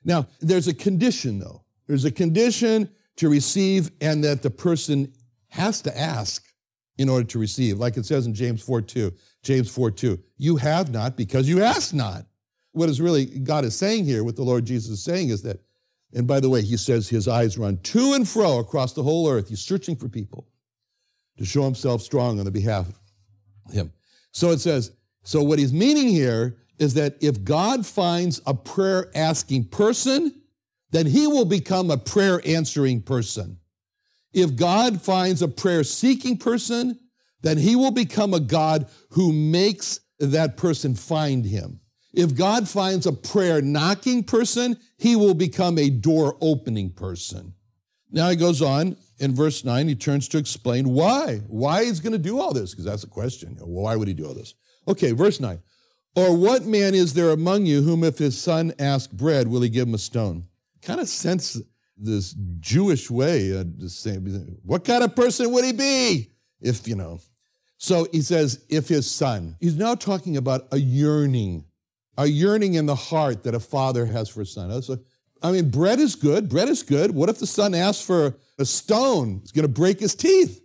Now, 0.03 0.27
there's 0.39 0.67
a 0.67 0.73
condition 0.73 1.39
though. 1.39 1.63
There's 1.87 2.05
a 2.05 2.11
condition 2.11 2.89
to 3.17 3.29
receive 3.29 3.91
and 3.99 4.23
that 4.23 4.41
the 4.41 4.49
person 4.49 5.13
has 5.49 5.81
to 5.81 5.97
ask 5.97 6.45
in 6.97 7.09
order 7.09 7.25
to 7.25 7.39
receive. 7.39 7.79
Like 7.79 7.97
it 7.97 8.05
says 8.05 8.25
in 8.25 8.33
James 8.33 8.61
4 8.61 8.81
2. 8.81 9.11
James 9.43 9.69
4 9.73 9.91
2. 9.91 10.19
You 10.37 10.57
have 10.57 10.91
not 10.91 11.17
because 11.17 11.47
you 11.49 11.63
ask 11.63 11.93
not. 11.93 12.25
What 12.71 12.89
is 12.89 13.01
really 13.01 13.25
God 13.25 13.65
is 13.65 13.75
saying 13.75 14.05
here, 14.05 14.23
what 14.23 14.35
the 14.35 14.43
Lord 14.43 14.65
Jesus 14.65 14.91
is 14.91 15.03
saying 15.03 15.29
is 15.29 15.41
that, 15.41 15.59
and 16.13 16.27
by 16.27 16.39
the 16.39 16.49
way, 16.49 16.61
he 16.61 16.77
says 16.77 17.09
his 17.09 17.27
eyes 17.27 17.57
run 17.57 17.77
to 17.77 18.13
and 18.13 18.27
fro 18.27 18.59
across 18.59 18.93
the 18.93 19.03
whole 19.03 19.29
earth. 19.29 19.49
He's 19.49 19.61
searching 19.61 19.95
for 19.95 20.07
people 20.07 20.47
to 21.37 21.45
show 21.45 21.63
himself 21.63 22.01
strong 22.01 22.39
on 22.39 22.45
the 22.45 22.51
behalf 22.51 22.87
of 22.87 23.73
him. 23.73 23.91
So 24.31 24.51
it 24.51 24.59
says, 24.59 24.91
so 25.23 25.41
what 25.41 25.59
he's 25.59 25.73
meaning 25.73 26.09
here 26.09 26.57
is 26.79 26.95
that 26.95 27.17
if 27.21 27.43
God 27.43 27.85
finds 27.85 28.41
a 28.47 28.53
prayer 28.53 29.11
asking 29.13 29.65
person, 29.65 30.33
then 30.91 31.05
he 31.05 31.27
will 31.27 31.45
become 31.45 31.91
a 31.91 31.97
prayer 31.97 32.41
answering 32.45 33.01
person. 33.01 33.59
If 34.33 34.55
God 34.55 35.01
finds 35.01 35.41
a 35.41 35.47
prayer 35.47 35.83
seeking 35.83 36.37
person, 36.37 36.99
then 37.41 37.57
he 37.57 37.75
will 37.75 37.91
become 37.91 38.33
a 38.33 38.39
God 38.39 38.87
who 39.11 39.31
makes 39.33 39.99
that 40.19 40.57
person 40.57 40.95
find 40.95 41.45
him. 41.45 41.81
If 42.13 42.35
God 42.35 42.67
finds 42.67 43.05
a 43.05 43.13
prayer 43.13 43.61
knocking 43.61 44.23
person, 44.23 44.77
he 44.97 45.15
will 45.15 45.35
become 45.35 45.77
a 45.77 45.89
door 45.89 46.37
opening 46.41 46.91
person. 46.91 47.53
Now 48.11 48.29
he 48.29 48.35
goes 48.35 48.61
on 48.61 48.97
in 49.19 49.35
verse 49.35 49.63
9, 49.63 49.87
he 49.87 49.95
turns 49.95 50.27
to 50.29 50.37
explain 50.37 50.89
why. 50.89 51.41
Why 51.47 51.85
he's 51.85 51.99
going 51.99 52.13
to 52.13 52.17
do 52.17 52.39
all 52.39 52.53
this, 52.53 52.71
because 52.71 52.85
that's 52.85 53.03
the 53.03 53.09
question. 53.09 53.57
Why 53.61 53.95
would 53.95 54.07
he 54.07 54.13
do 54.13 54.25
all 54.25 54.33
this? 54.33 54.55
Okay, 54.87 55.11
verse 55.11 55.39
9. 55.39 55.59
Or 56.15 56.35
what 56.35 56.65
man 56.65 56.95
is 56.95 57.13
there 57.13 57.29
among 57.29 57.65
you 57.65 57.81
whom 57.81 58.03
if 58.03 58.17
his 58.17 58.39
son 58.39 58.73
ask 58.79 59.11
bread, 59.11 59.47
will 59.47 59.61
he 59.61 59.69
give 59.69 59.87
him 59.87 59.93
a 59.93 59.99
stone? 59.99 60.45
Kind 60.81 60.99
of 60.99 61.07
sense 61.07 61.61
this 61.97 62.35
Jewish 62.59 63.11
way, 63.11 63.57
uh, 63.57 63.63
saying, 63.87 64.57
what 64.63 64.85
kind 64.85 65.03
of 65.03 65.15
person 65.15 65.51
would 65.51 65.65
he 65.65 65.73
be 65.73 66.31
if, 66.61 66.87
you 66.87 66.95
know? 66.95 67.19
So 67.77 68.07
he 68.11 68.21
says, 68.21 68.65
if 68.69 68.87
his 68.87 69.09
son, 69.09 69.55
he's 69.59 69.77
now 69.77 69.95
talking 69.95 70.35
about 70.37 70.67
a 70.71 70.77
yearning, 70.77 71.65
a 72.17 72.25
yearning 72.25 72.73
in 72.73 72.85
the 72.85 72.95
heart 72.95 73.43
that 73.43 73.55
a 73.55 73.59
father 73.59 74.05
has 74.05 74.29
for 74.29 74.41
a 74.41 74.45
son. 74.45 74.81
So, 74.81 74.97
I 75.41 75.51
mean, 75.51 75.69
bread 75.69 75.99
is 75.99 76.15
good. 76.15 76.49
Bread 76.49 76.67
is 76.67 76.83
good. 76.83 77.11
What 77.11 77.29
if 77.29 77.39
the 77.39 77.47
son 77.47 77.73
asks 77.73 78.03
for 78.03 78.35
a 78.57 78.65
stone? 78.65 79.39
It's 79.43 79.53
going 79.53 79.63
to 79.63 79.69
break 79.69 79.99
his 79.99 80.15
teeth. 80.15 80.61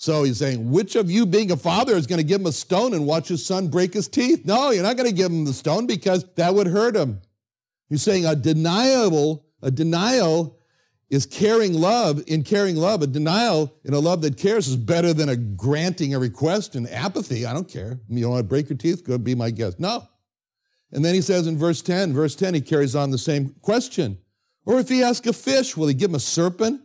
So 0.00 0.22
he's 0.22 0.38
saying, 0.38 0.70
which 0.70 0.94
of 0.94 1.10
you 1.10 1.26
being 1.26 1.50
a 1.50 1.56
father 1.56 1.96
is 1.96 2.06
going 2.06 2.20
to 2.20 2.26
give 2.26 2.40
him 2.40 2.46
a 2.46 2.52
stone 2.52 2.94
and 2.94 3.04
watch 3.04 3.26
his 3.26 3.44
son 3.44 3.66
break 3.66 3.92
his 3.92 4.06
teeth? 4.06 4.46
No, 4.46 4.70
you're 4.70 4.84
not 4.84 4.96
going 4.96 5.08
to 5.08 5.14
give 5.14 5.32
him 5.32 5.44
the 5.44 5.52
stone 5.52 5.88
because 5.88 6.24
that 6.36 6.54
would 6.54 6.68
hurt 6.68 6.94
him. 6.94 7.20
He's 7.88 8.02
saying 8.02 8.24
a 8.24 8.36
deniable, 8.36 9.44
a 9.60 9.72
denial 9.72 10.56
is 11.10 11.26
caring 11.26 11.74
love. 11.74 12.22
In 12.28 12.44
caring 12.44 12.76
love, 12.76 13.02
a 13.02 13.08
denial 13.08 13.74
in 13.84 13.92
a 13.92 13.98
love 13.98 14.22
that 14.22 14.36
cares 14.36 14.68
is 14.68 14.76
better 14.76 15.12
than 15.12 15.28
a 15.28 15.36
granting 15.36 16.14
a 16.14 16.20
request 16.20 16.76
and 16.76 16.88
apathy. 16.88 17.44
I 17.44 17.52
don't 17.52 17.68
care. 17.68 17.98
You 18.08 18.28
want 18.28 18.38
to 18.40 18.44
break 18.44 18.68
your 18.70 18.78
teeth? 18.78 19.04
Go 19.04 19.18
be 19.18 19.34
my 19.34 19.50
guest. 19.50 19.80
No. 19.80 20.06
And 20.92 21.04
then 21.04 21.14
he 21.14 21.22
says 21.22 21.48
in 21.48 21.58
verse 21.58 21.82
10, 21.82 22.14
verse 22.14 22.36
10, 22.36 22.54
he 22.54 22.60
carries 22.60 22.94
on 22.94 23.10
the 23.10 23.18
same 23.18 23.52
question. 23.62 24.18
Or 24.64 24.78
if 24.78 24.88
he 24.88 25.02
asks 25.02 25.26
a 25.26 25.32
fish, 25.32 25.76
will 25.76 25.88
he 25.88 25.94
give 25.94 26.10
him 26.10 26.14
a 26.14 26.20
serpent? 26.20 26.82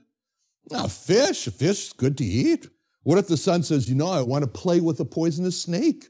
A 0.71 0.89
fish, 0.89 1.45
a 1.45 1.51
fish 1.51 1.87
is 1.87 1.93
good 1.93 2.17
to 2.17 2.25
eat. 2.25 2.67
What 3.03 3.17
if 3.17 3.27
the 3.27 3.37
son 3.37 3.63
says, 3.63 3.89
You 3.89 3.95
know, 3.95 4.09
I 4.09 4.21
want 4.21 4.43
to 4.43 4.49
play 4.49 4.79
with 4.79 4.99
a 4.99 5.05
poisonous 5.05 5.61
snake? 5.61 6.09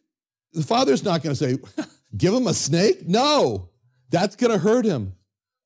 The 0.53 0.63
father's 0.63 1.03
not 1.03 1.23
going 1.23 1.35
to 1.35 1.39
say, 1.39 1.57
Give 2.17 2.33
him 2.33 2.47
a 2.47 2.53
snake? 2.53 3.07
No, 3.07 3.69
that's 4.09 4.35
going 4.35 4.51
to 4.51 4.59
hurt 4.59 4.85
him. 4.85 5.13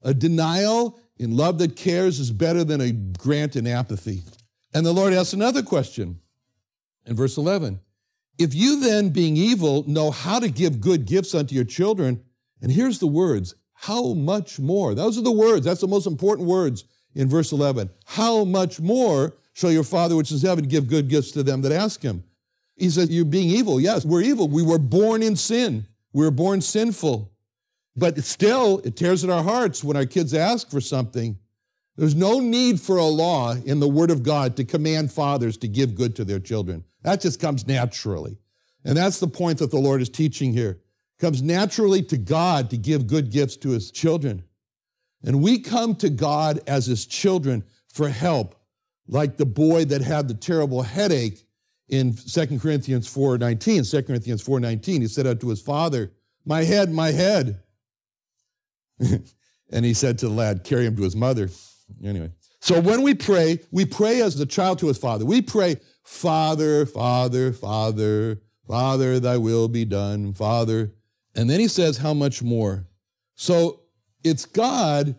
A 0.01 0.13
denial 0.13 0.97
in 1.17 1.35
love 1.35 1.57
that 1.59 1.75
cares 1.75 2.19
is 2.19 2.31
better 2.31 2.63
than 2.63 2.79
a 2.79 2.91
grant 2.91 3.55
in 3.55 3.67
apathy. 3.67 4.23
And 4.73 4.85
the 4.85 4.93
Lord 4.93 5.13
asks 5.13 5.33
another 5.33 5.63
question 5.63 6.19
in 7.05 7.15
verse 7.15 7.37
11 7.37 7.79
If 8.37 8.53
you 8.53 8.79
then, 8.79 9.09
being 9.09 9.35
evil, 9.35 9.83
know 9.87 10.11
how 10.11 10.39
to 10.39 10.49
give 10.49 10.79
good 10.79 11.05
gifts 11.05 11.33
unto 11.33 11.55
your 11.55 11.65
children, 11.65 12.23
and 12.61 12.71
here's 12.71 12.99
the 12.99 13.07
words, 13.07 13.55
how 13.73 14.13
much 14.13 14.59
more? 14.59 14.95
Those 14.95 15.17
are 15.17 15.23
the 15.23 15.31
words, 15.31 15.65
that's 15.65 15.81
the 15.81 15.87
most 15.87 16.07
important 16.07 16.47
words 16.47 16.85
in 17.15 17.27
verse 17.27 17.51
11. 17.51 17.89
How 18.05 18.43
much 18.43 18.79
more 18.79 19.35
shall 19.57 19.71
your 19.71 19.83
Father 19.83 20.15
which 20.15 20.31
is 20.31 20.43
heaven 20.43 20.65
give 20.65 20.87
good 20.87 21.07
gifts 21.07 21.31
to 21.31 21.41
them 21.41 21.61
that 21.63 21.71
ask 21.71 22.03
him? 22.03 22.23
He 22.75 22.91
says, 22.91 23.09
You're 23.09 23.25
being 23.25 23.49
evil. 23.49 23.81
Yes, 23.81 24.05
we're 24.05 24.21
evil. 24.21 24.47
We 24.47 24.61
were 24.61 24.77
born 24.77 25.23
in 25.23 25.35
sin. 25.35 25.87
We 26.13 26.23
were 26.23 26.31
born 26.31 26.61
sinful. 26.61 27.31
But 27.95 28.23
still, 28.23 28.79
it 28.85 28.95
tears 28.95 29.23
at 29.23 29.31
our 29.31 29.43
hearts 29.43 29.83
when 29.83 29.97
our 29.97 30.05
kids 30.05 30.35
ask 30.35 30.69
for 30.69 30.79
something. 30.79 31.39
There's 31.95 32.13
no 32.13 32.39
need 32.39 32.79
for 32.79 32.97
a 32.97 33.05
law 33.05 33.55
in 33.55 33.79
the 33.79 33.87
Word 33.87 34.11
of 34.11 34.21
God 34.21 34.55
to 34.57 34.63
command 34.63 35.11
fathers 35.11 35.57
to 35.57 35.67
give 35.67 35.95
good 35.95 36.15
to 36.17 36.23
their 36.23 36.39
children. 36.39 36.83
That 37.01 37.21
just 37.21 37.39
comes 37.39 37.65
naturally. 37.65 38.37
And 38.85 38.95
that's 38.95 39.19
the 39.19 39.27
point 39.27 39.57
that 39.57 39.71
the 39.71 39.79
Lord 39.79 40.03
is 40.03 40.09
teaching 40.09 40.53
here. 40.53 40.79
It 41.17 41.21
comes 41.21 41.41
naturally 41.41 42.03
to 42.03 42.17
God 42.17 42.69
to 42.69 42.77
give 42.77 43.07
good 43.07 43.31
gifts 43.31 43.57
to 43.57 43.69
his 43.69 43.89
children. 43.89 44.43
And 45.23 45.41
we 45.41 45.57
come 45.57 45.95
to 45.95 46.11
God 46.11 46.59
as 46.67 46.85
his 46.85 47.07
children 47.07 47.63
for 47.87 48.09
help 48.09 48.53
like 49.07 49.37
the 49.37 49.45
boy 49.45 49.85
that 49.85 50.01
had 50.01 50.27
the 50.27 50.33
terrible 50.33 50.81
headache 50.81 51.47
in 51.89 52.13
2 52.13 52.59
Corinthians 52.59 53.07
4.19. 53.13 53.89
2 53.89 54.03
Corinthians 54.03 54.43
4.19, 54.43 55.01
he 55.01 55.07
said 55.07 55.27
unto 55.27 55.47
his 55.47 55.61
father, 55.61 56.11
my 56.45 56.63
head, 56.63 56.91
my 56.91 57.11
head. 57.11 57.61
and 58.99 59.85
he 59.85 59.93
said 59.93 60.17
to 60.19 60.27
the 60.27 60.33
lad, 60.33 60.63
carry 60.63 60.85
him 60.85 60.95
to 60.95 61.03
his 61.03 61.15
mother. 61.15 61.49
Anyway, 62.03 62.31
so 62.59 62.79
when 62.81 63.01
we 63.01 63.13
pray, 63.13 63.59
we 63.71 63.85
pray 63.85 64.21
as 64.21 64.35
the 64.35 64.45
child 64.45 64.79
to 64.79 64.87
his 64.87 64.97
father. 64.97 65.25
We 65.25 65.41
pray, 65.41 65.77
Father, 66.03 66.85
Father, 66.85 67.53
Father, 67.53 68.41
Father, 68.67 69.19
thy 69.19 69.37
will 69.37 69.67
be 69.67 69.85
done, 69.85 70.33
Father. 70.33 70.93
And 71.35 71.49
then 71.49 71.59
he 71.59 71.67
says, 71.67 71.97
how 71.97 72.13
much 72.13 72.41
more? 72.41 72.87
So 73.35 73.81
it's 74.23 74.45
God 74.45 75.15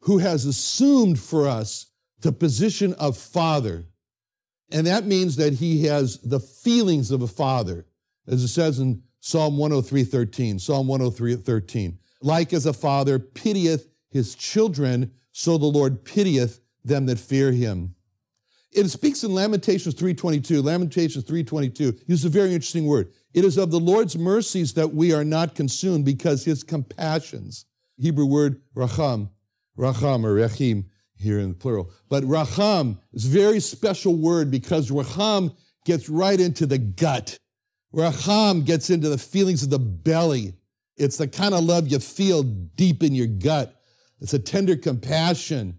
who 0.00 0.18
has 0.18 0.46
assumed 0.46 1.20
for 1.20 1.46
us 1.46 1.87
the 2.20 2.32
position 2.32 2.94
of 2.94 3.16
father. 3.16 3.86
And 4.70 4.86
that 4.86 5.04
means 5.04 5.36
that 5.36 5.54
he 5.54 5.84
has 5.84 6.18
the 6.18 6.40
feelings 6.40 7.10
of 7.10 7.22
a 7.22 7.26
father, 7.26 7.86
as 8.26 8.42
it 8.42 8.48
says 8.48 8.78
in 8.78 9.02
Psalm 9.20 9.56
103 9.56 10.04
13. 10.04 10.58
Psalm 10.58 10.86
103 10.86 11.36
13. 11.36 11.98
Like 12.20 12.52
as 12.52 12.66
a 12.66 12.72
father 12.72 13.18
pitieth 13.18 13.88
his 14.10 14.34
children, 14.34 15.12
so 15.32 15.56
the 15.56 15.66
Lord 15.66 16.04
pitieth 16.04 16.60
them 16.84 17.06
that 17.06 17.18
fear 17.18 17.52
him. 17.52 17.94
It 18.72 18.88
speaks 18.88 19.24
in 19.24 19.34
Lamentations 19.34 19.94
3:22. 19.94 20.62
Lamentations 20.62 21.24
3:22 21.24 21.98
uses 22.06 22.24
a 22.24 22.28
very 22.28 22.52
interesting 22.52 22.86
word. 22.86 23.10
It 23.32 23.44
is 23.44 23.56
of 23.56 23.70
the 23.70 23.80
Lord's 23.80 24.16
mercies 24.16 24.74
that 24.74 24.94
we 24.94 25.12
are 25.12 25.24
not 25.24 25.54
consumed 25.54 26.04
because 26.04 26.44
his 26.44 26.62
compassions. 26.62 27.64
Hebrew 27.96 28.26
word 28.26 28.60
racham, 28.76 29.30
racham 29.76 30.24
or 30.24 30.34
rechim 30.36 30.84
here 31.18 31.38
in 31.38 31.50
the 31.50 31.54
plural. 31.54 31.90
But 32.08 32.24
racham 32.24 32.98
is 33.12 33.26
a 33.26 33.28
very 33.28 33.60
special 33.60 34.14
word 34.14 34.50
because 34.50 34.90
racham 34.90 35.54
gets 35.84 36.08
right 36.08 36.38
into 36.38 36.66
the 36.66 36.78
gut. 36.78 37.38
Racham 37.92 38.64
gets 38.64 38.90
into 38.90 39.08
the 39.08 39.18
feelings 39.18 39.62
of 39.62 39.70
the 39.70 39.78
belly. 39.78 40.54
It's 40.96 41.16
the 41.16 41.28
kind 41.28 41.54
of 41.54 41.64
love 41.64 41.88
you 41.88 41.98
feel 41.98 42.42
deep 42.42 43.02
in 43.02 43.14
your 43.14 43.26
gut. 43.26 43.74
It's 44.20 44.34
a 44.34 44.38
tender 44.38 44.76
compassion. 44.76 45.78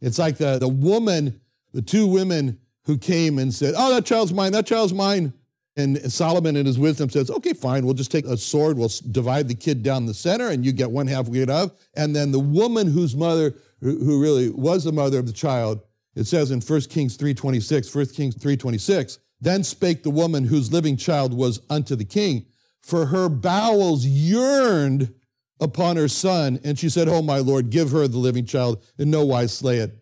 It's 0.00 0.18
like 0.18 0.36
the, 0.36 0.58
the 0.58 0.68
woman, 0.68 1.40
the 1.72 1.82
two 1.82 2.06
women 2.06 2.58
who 2.84 2.98
came 2.98 3.38
and 3.38 3.54
said, 3.54 3.74
Oh, 3.76 3.94
that 3.94 4.04
child's 4.04 4.32
mine, 4.32 4.52
that 4.52 4.66
child's 4.66 4.92
mine. 4.92 5.32
And 5.76 6.10
Solomon 6.10 6.56
in 6.56 6.64
his 6.64 6.78
wisdom 6.78 7.10
says, 7.10 7.30
okay, 7.30 7.52
fine, 7.52 7.84
we'll 7.84 7.94
just 7.94 8.10
take 8.10 8.24
a 8.24 8.36
sword, 8.38 8.78
we'll 8.78 8.90
divide 9.10 9.46
the 9.46 9.54
kid 9.54 9.82
down 9.82 10.06
the 10.06 10.14
center, 10.14 10.48
and 10.48 10.64
you 10.64 10.72
get 10.72 10.90
one 10.90 11.06
half, 11.06 11.28
we 11.28 11.38
get 11.38 11.50
of. 11.50 11.70
And 11.94 12.16
then 12.16 12.32
the 12.32 12.40
woman 12.40 12.86
whose 12.86 13.14
mother 13.14 13.54
who 13.80 14.20
really 14.20 14.50
was 14.50 14.84
the 14.84 14.92
mother 14.92 15.18
of 15.18 15.26
the 15.26 15.32
child, 15.32 15.80
it 16.14 16.26
says 16.26 16.50
in 16.50 16.60
1 16.60 16.80
Kings 16.82 17.16
3.26, 17.16 17.94
1 17.94 18.06
Kings 18.06 18.34
3.26, 18.36 19.18
then 19.40 19.62
spake 19.62 20.02
the 20.02 20.10
woman 20.10 20.44
whose 20.44 20.72
living 20.72 20.96
child 20.96 21.34
was 21.34 21.60
unto 21.68 21.94
the 21.94 22.04
king, 22.04 22.46
for 22.82 23.06
her 23.06 23.28
bowels 23.28 24.06
yearned 24.06 25.12
upon 25.60 25.96
her 25.96 26.08
son. 26.08 26.58
And 26.64 26.78
she 26.78 26.88
said, 26.88 27.08
Oh, 27.08 27.22
my 27.22 27.38
Lord, 27.38 27.70
give 27.70 27.90
her 27.90 28.08
the 28.08 28.18
living 28.18 28.46
child, 28.46 28.82
and 28.98 29.10
no 29.10 29.24
wise 29.24 29.52
slay 29.52 29.78
it. 29.78 29.92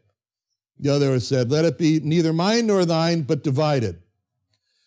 The 0.79 0.91
other 0.91 1.19
said, 1.21 1.51
Let 1.51 1.65
it 1.65 1.79
be 1.79 2.01
neither 2.01 2.33
mine 2.33 2.69
nor 2.69 2.85
thine, 2.85 3.23
but 3.23 3.43
divided. 3.43 4.01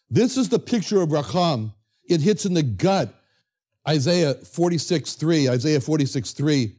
This 0.09 0.37
is 0.37 0.49
the 0.49 0.59
picture 0.59 1.01
of 1.01 1.09
Racham. 1.09 1.73
It 2.05 2.21
hits 2.21 2.45
in 2.45 2.53
the 2.53 2.63
gut. 2.63 3.13
Isaiah 3.87 4.33
46, 4.33 5.13
3, 5.13 5.49
Isaiah 5.49 5.81
46, 5.81 6.31
3. 6.31 6.75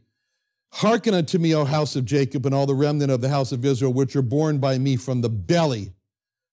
Hearken 0.71 1.13
unto 1.13 1.37
me, 1.39 1.55
O 1.55 1.65
house 1.65 1.95
of 1.95 2.05
Jacob, 2.05 2.45
and 2.45 2.53
all 2.53 2.65
the 2.65 2.75
remnant 2.75 3.11
of 3.11 3.21
the 3.21 3.29
house 3.29 3.51
of 3.51 3.65
Israel, 3.65 3.91
which 3.91 4.15
are 4.15 4.21
born 4.21 4.59
by 4.59 4.77
me 4.77 4.95
from 4.95 5.21
the 5.21 5.29
belly, 5.29 5.93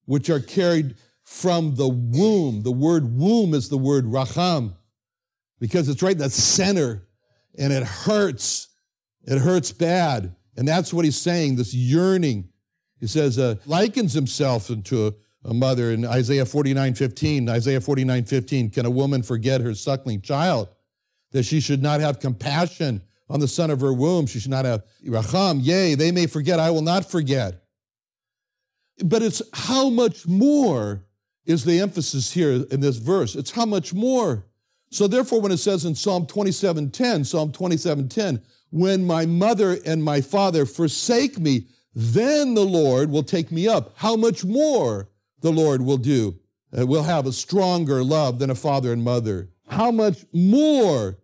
which 0.06 0.30
are 0.30 0.40
carried 0.40 0.96
from 1.22 1.74
the 1.74 1.88
womb. 1.88 2.62
The 2.62 2.72
word 2.72 3.16
womb 3.16 3.52
is 3.52 3.68
the 3.68 3.76
word 3.76 4.06
racham 4.06 4.74
because 5.58 5.88
it's 5.88 6.02
right 6.02 6.12
in 6.12 6.18
the 6.18 6.30
center 6.30 7.06
and 7.58 7.72
it 7.72 7.82
hurts. 7.82 8.68
It 9.24 9.38
hurts 9.38 9.72
bad. 9.72 10.34
And 10.56 10.66
that's 10.66 10.94
what 10.94 11.04
he's 11.04 11.20
saying, 11.20 11.56
this 11.56 11.74
yearning. 11.74 12.48
He 13.00 13.06
says, 13.06 13.38
uh, 13.38 13.56
likens 13.66 14.12
himself 14.12 14.70
into 14.70 15.08
a, 15.08 15.12
a 15.44 15.52
mother 15.52 15.90
in 15.90 16.06
Isaiah 16.06 16.46
49 16.46 16.94
15. 16.94 17.48
Isaiah 17.48 17.80
49 17.80 18.24
15, 18.24 18.70
can 18.70 18.86
a 18.86 18.90
woman 18.90 19.22
forget 19.22 19.60
her 19.60 19.74
suckling 19.74 20.22
child? 20.22 20.68
That 21.32 21.42
she 21.42 21.60
should 21.60 21.82
not 21.82 22.00
have 22.00 22.20
compassion 22.20 23.02
on 23.28 23.40
the 23.40 23.48
son 23.48 23.70
of 23.70 23.80
her 23.80 23.92
womb. 23.92 24.26
She 24.26 24.40
should 24.40 24.50
not 24.50 24.64
have 24.64 24.84
racham. 25.04 25.60
Yea, 25.62 25.94
they 25.94 26.12
may 26.12 26.26
forget, 26.26 26.60
I 26.60 26.70
will 26.70 26.82
not 26.82 27.10
forget. 27.10 27.62
But 29.04 29.22
it's 29.22 29.42
how 29.52 29.90
much 29.90 30.26
more 30.26 31.04
is 31.44 31.64
the 31.64 31.80
emphasis 31.80 32.32
here 32.32 32.64
in 32.70 32.80
this 32.80 32.96
verse. 32.96 33.34
It's 33.34 33.50
how 33.50 33.66
much 33.66 33.94
more. 33.94 34.46
So 34.90 35.06
therefore, 35.06 35.40
when 35.40 35.52
it 35.52 35.58
says 35.58 35.84
in 35.84 35.94
Psalm 35.94 36.26
27:10, 36.26 37.24
Psalm 37.24 37.52
27:10, 37.52 38.42
when 38.70 39.04
my 39.04 39.26
mother 39.26 39.78
and 39.84 40.02
my 40.02 40.20
father 40.20 40.64
forsake 40.64 41.38
me, 41.38 41.66
then 41.94 42.54
the 42.54 42.64
Lord 42.64 43.10
will 43.10 43.22
take 43.22 43.50
me 43.50 43.68
up. 43.68 43.92
How 43.96 44.16
much 44.16 44.44
more 44.44 45.08
the 45.40 45.52
Lord 45.52 45.82
will 45.82 45.98
do? 45.98 46.38
Uh, 46.76 46.86
we'll 46.86 47.02
have 47.02 47.26
a 47.26 47.32
stronger 47.32 48.02
love 48.02 48.38
than 48.38 48.50
a 48.50 48.54
father 48.54 48.92
and 48.92 49.02
mother. 49.02 49.50
How 49.68 49.90
much 49.90 50.24
more 50.32 51.18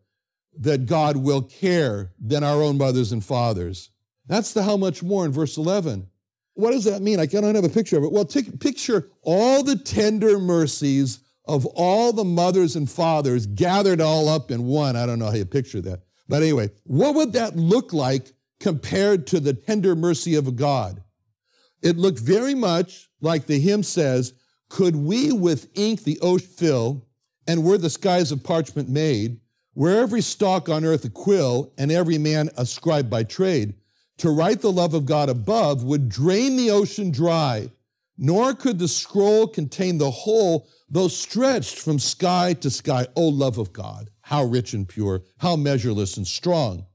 that 0.58 0.86
God 0.86 1.16
will 1.16 1.42
care 1.42 2.12
than 2.20 2.44
our 2.44 2.62
own 2.62 2.78
mothers 2.78 3.12
and 3.12 3.24
fathers. 3.24 3.90
That's 4.26 4.52
the 4.52 4.62
how 4.62 4.76
much 4.76 5.02
more 5.02 5.24
in 5.24 5.32
verse 5.32 5.56
11. 5.56 6.08
What 6.54 6.72
does 6.72 6.84
that 6.84 7.02
mean? 7.02 7.18
I 7.18 7.26
don't 7.26 7.54
have 7.54 7.64
a 7.64 7.68
picture 7.68 7.96
of 7.96 8.04
it. 8.04 8.12
Well, 8.12 8.24
t- 8.24 8.42
picture 8.42 9.08
all 9.22 9.62
the 9.62 9.76
tender 9.76 10.38
mercies 10.38 11.20
of 11.46 11.66
all 11.66 12.12
the 12.12 12.24
mothers 12.24 12.76
and 12.76 12.88
fathers 12.88 13.46
gathered 13.46 14.00
all 14.00 14.28
up 14.28 14.50
in 14.50 14.64
one. 14.64 14.96
I 14.96 15.06
don't 15.06 15.18
know 15.18 15.26
how 15.26 15.34
you 15.34 15.44
picture 15.44 15.80
that. 15.80 16.02
But 16.28 16.42
anyway, 16.42 16.70
what 16.84 17.14
would 17.14 17.32
that 17.32 17.56
look 17.56 17.92
like 17.92 18.32
compared 18.60 19.26
to 19.28 19.40
the 19.40 19.54
tender 19.54 19.96
mercy 19.96 20.34
of 20.34 20.56
God? 20.56 21.02
It 21.82 21.96
looked 21.96 22.20
very 22.20 22.54
much 22.54 23.10
like 23.20 23.46
the 23.46 23.58
hymn 23.58 23.82
says, 23.82 24.34
Could 24.68 24.94
we 24.94 25.32
with 25.32 25.68
ink 25.74 26.04
the 26.04 26.20
ocean 26.20 26.48
fill, 26.48 27.06
and 27.46 27.64
were 27.64 27.78
the 27.78 27.90
skies 27.90 28.30
of 28.30 28.44
parchment 28.44 28.88
made, 28.88 29.40
were 29.74 29.90
every 29.90 30.20
stalk 30.20 30.68
on 30.68 30.84
earth 30.84 31.04
a 31.04 31.10
quill, 31.10 31.72
and 31.78 31.90
every 31.90 32.18
man 32.18 32.50
a 32.56 32.66
scribe 32.66 33.08
by 33.08 33.22
trade, 33.24 33.74
to 34.18 34.30
write 34.30 34.60
the 34.60 34.72
love 34.72 34.94
of 34.94 35.06
God 35.06 35.28
above 35.28 35.82
would 35.84 36.08
drain 36.08 36.56
the 36.56 36.70
ocean 36.70 37.10
dry, 37.10 37.70
nor 38.18 38.54
could 38.54 38.78
the 38.78 38.88
scroll 38.88 39.46
contain 39.46 39.98
the 39.98 40.10
whole, 40.10 40.68
though 40.88 41.08
stretched 41.08 41.78
from 41.78 41.98
sky 41.98 42.52
to 42.52 42.70
sky. 42.70 43.06
O 43.16 43.28
love 43.28 43.58
of 43.58 43.72
God, 43.72 44.10
how 44.20 44.44
rich 44.44 44.74
and 44.74 44.86
pure, 44.86 45.22
how 45.38 45.56
measureless 45.56 46.18
and 46.18 46.26
strong. 46.26 46.86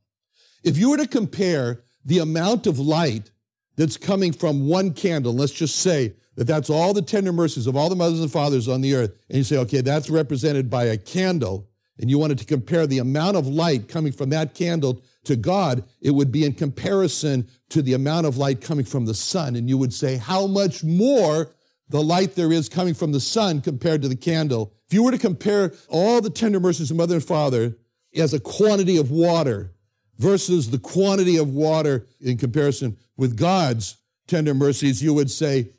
If 0.64 0.78
you 0.78 0.92
were 0.92 0.98
to 0.98 1.08
compare 1.08 1.84
the 2.06 2.20
amount 2.20 2.68
of 2.68 2.80
light 2.80 3.32
that's 3.76 3.98
coming 3.98 4.32
from 4.32 4.68
one 4.68 4.94
candle, 4.94 5.34
let's 5.34 5.52
just 5.52 5.78
say 5.78 6.14
that 6.36 6.46
that's 6.46 6.70
all 6.70 6.94
the 6.94 7.02
tender 7.02 7.34
mercies 7.34 7.68
of 7.68 7.76
all 7.76 7.90
the 7.90 7.96
mothers 7.96 8.22
and 8.22 8.32
fathers 8.32 8.68
on 8.68 8.82
the 8.82 8.94
earth, 8.94 9.12
and 9.28 9.40
you 9.40 9.44
say, 9.44 9.58
okay, 9.58 9.82
that's 9.82 10.10
represented 10.10 10.70
by 10.70 10.86
a 10.86 10.98
candle, 10.98 11.68
and 12.00 12.10
you 12.10 12.20
wanted 12.20 12.38
to 12.40 12.46
compare 12.46 12.86
the 12.86 13.00
amount 13.00 13.38
of 13.38 13.48
light 13.48 13.88
coming 13.88 14.12
from 14.12 14.30
that 14.30 14.54
candle 14.54 15.02
to 15.24 15.36
God, 15.36 15.84
it 16.02 16.12
would 16.12 16.32
be 16.32 16.46
in 16.46 16.54
comparison 16.54 17.48
to 17.70 17.82
the 17.82 17.94
amount 17.94 18.28
of 18.28 18.38
light 18.38 18.62
coming 18.62 18.86
from 18.86 19.06
the 19.06 19.14
sun. 19.14 19.56
And 19.56 19.68
you 19.68 19.78
would 19.78 19.94
say, 19.94 20.18
how 20.18 20.48
much 20.48 20.84
more 20.84 21.52
the 21.90 22.04
light 22.04 22.36
there 22.36 22.52
is 22.52 22.70
coming 22.70 22.94
from 22.94 23.12
the 23.12 23.20
sun 23.20 23.62
compared 23.62 24.02
to 24.02 24.08
the 24.08 24.16
candle. 24.16 24.74
If 24.88 24.94
you 24.94 25.04
were 25.04 25.12
to 25.12 25.18
compare 25.18 25.74
all 25.90 26.22
the 26.22 26.30
tender 26.30 26.60
mercies 26.60 26.92
of 26.92 26.98
mother 26.98 27.16
and 27.16 27.24
father 27.24 27.78
as 28.16 28.34
a 28.34 28.40
quantity 28.40 28.98
of 28.98 29.12
water 29.12 29.74
versus 30.18 30.70
the 30.70 30.80
quantity 30.80 31.38
of 31.38 31.50
water 31.50 32.08
in 32.20 32.38
comparison 32.38 32.98
with 33.16 33.38
God's 33.38 33.98
tender 34.28 34.54
mercies, 34.54 35.02
you 35.02 35.14
would 35.14 35.32
say, 35.32 35.72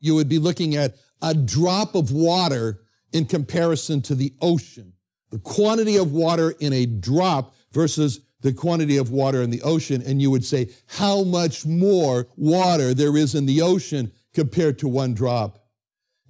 you 0.00 0.14
would 0.14 0.28
be 0.28 0.38
looking 0.38 0.76
at 0.76 0.96
a 1.22 1.34
drop 1.34 1.94
of 1.94 2.12
water 2.12 2.82
in 3.12 3.24
comparison 3.24 4.02
to 4.02 4.14
the 4.14 4.34
ocean 4.42 4.92
the 5.36 5.42
quantity 5.42 5.96
of 5.96 6.12
water 6.12 6.54
in 6.60 6.72
a 6.72 6.86
drop 6.86 7.54
versus 7.70 8.20
the 8.40 8.54
quantity 8.54 8.96
of 8.96 9.10
water 9.10 9.42
in 9.42 9.50
the 9.50 9.60
ocean, 9.60 10.02
and 10.06 10.22
you 10.22 10.30
would 10.30 10.44
say 10.44 10.70
how 10.86 11.24
much 11.24 11.66
more 11.66 12.26
water 12.38 12.94
there 12.94 13.14
is 13.18 13.34
in 13.34 13.44
the 13.44 13.60
ocean 13.60 14.10
compared 14.32 14.78
to 14.78 14.88
one 14.88 15.12
drop. 15.12 15.58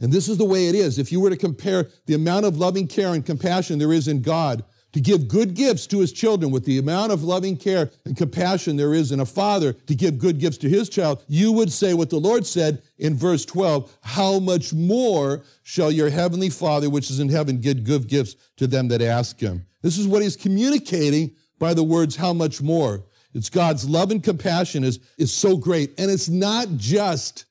And 0.01 0.13
this 0.13 0.29
is 0.29 0.39
the 0.39 0.45
way 0.45 0.67
it 0.67 0.75
is. 0.75 0.99
If 0.99 1.13
you 1.13 1.21
were 1.21 1.31
to 1.31 1.37
compare 1.37 1.89
the 2.07 2.15
amount 2.15 2.47
of 2.47 2.59
loving 2.59 2.89
care 2.89 3.15
and 3.15 3.25
compassion 3.25 3.79
there 3.79 3.93
is 3.93 4.09
in 4.09 4.23
God 4.23 4.65
to 4.97 5.03
give 5.03 5.29
good 5.29 5.53
gifts 5.53 5.87
to 5.87 6.01
his 6.01 6.11
children 6.11 6.51
with 6.51 6.65
the 6.65 6.79
amount 6.79 7.13
of 7.13 7.23
loving 7.23 7.55
care 7.55 7.91
and 8.07 8.17
compassion 8.17 8.79
there 8.79 8.95
is 8.95 9.13
in 9.13 9.21
a 9.21 9.27
father 9.27 9.75
to 9.75 9.95
give 9.95 10.17
good 10.17 10.39
gifts 10.39 10.57
to 10.57 10.71
his 10.71 10.89
child, 10.89 11.23
you 11.29 11.53
would 11.53 11.71
say 11.71 11.93
what 11.93 12.09
the 12.09 12.17
Lord 12.17 12.47
said 12.47 12.81
in 12.97 13.15
verse 13.15 13.45
12 13.45 13.95
How 14.01 14.39
much 14.39 14.73
more 14.73 15.43
shall 15.63 15.91
your 15.91 16.09
heavenly 16.09 16.49
Father, 16.49 16.89
which 16.89 17.11
is 17.11 17.21
in 17.21 17.29
heaven, 17.29 17.61
give 17.61 17.85
good 17.85 18.09
gifts 18.09 18.37
to 18.57 18.67
them 18.67 18.89
that 18.89 19.03
ask 19.03 19.39
him? 19.39 19.67
This 19.83 19.99
is 19.99 20.09
what 20.09 20.23
he's 20.23 20.35
communicating 20.35 21.33
by 21.59 21.75
the 21.75 21.85
words, 21.85 22.17
How 22.17 22.33
much 22.33 22.63
more? 22.63 23.05
It's 23.35 23.51
God's 23.51 23.87
love 23.87 24.11
and 24.11 24.25
compassion 24.25 24.83
is, 24.83 24.99
is 25.19 25.31
so 25.31 25.59
great. 25.59 25.93
And 26.01 26.11
it's 26.11 26.31
not 26.31 26.69
just 26.77 27.45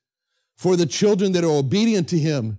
for 0.56 0.76
the 0.76 0.88
children 0.88 1.34
that 1.34 1.44
are 1.44 1.60
obedient 1.60 2.10
to 2.10 2.18
him. 2.18 2.58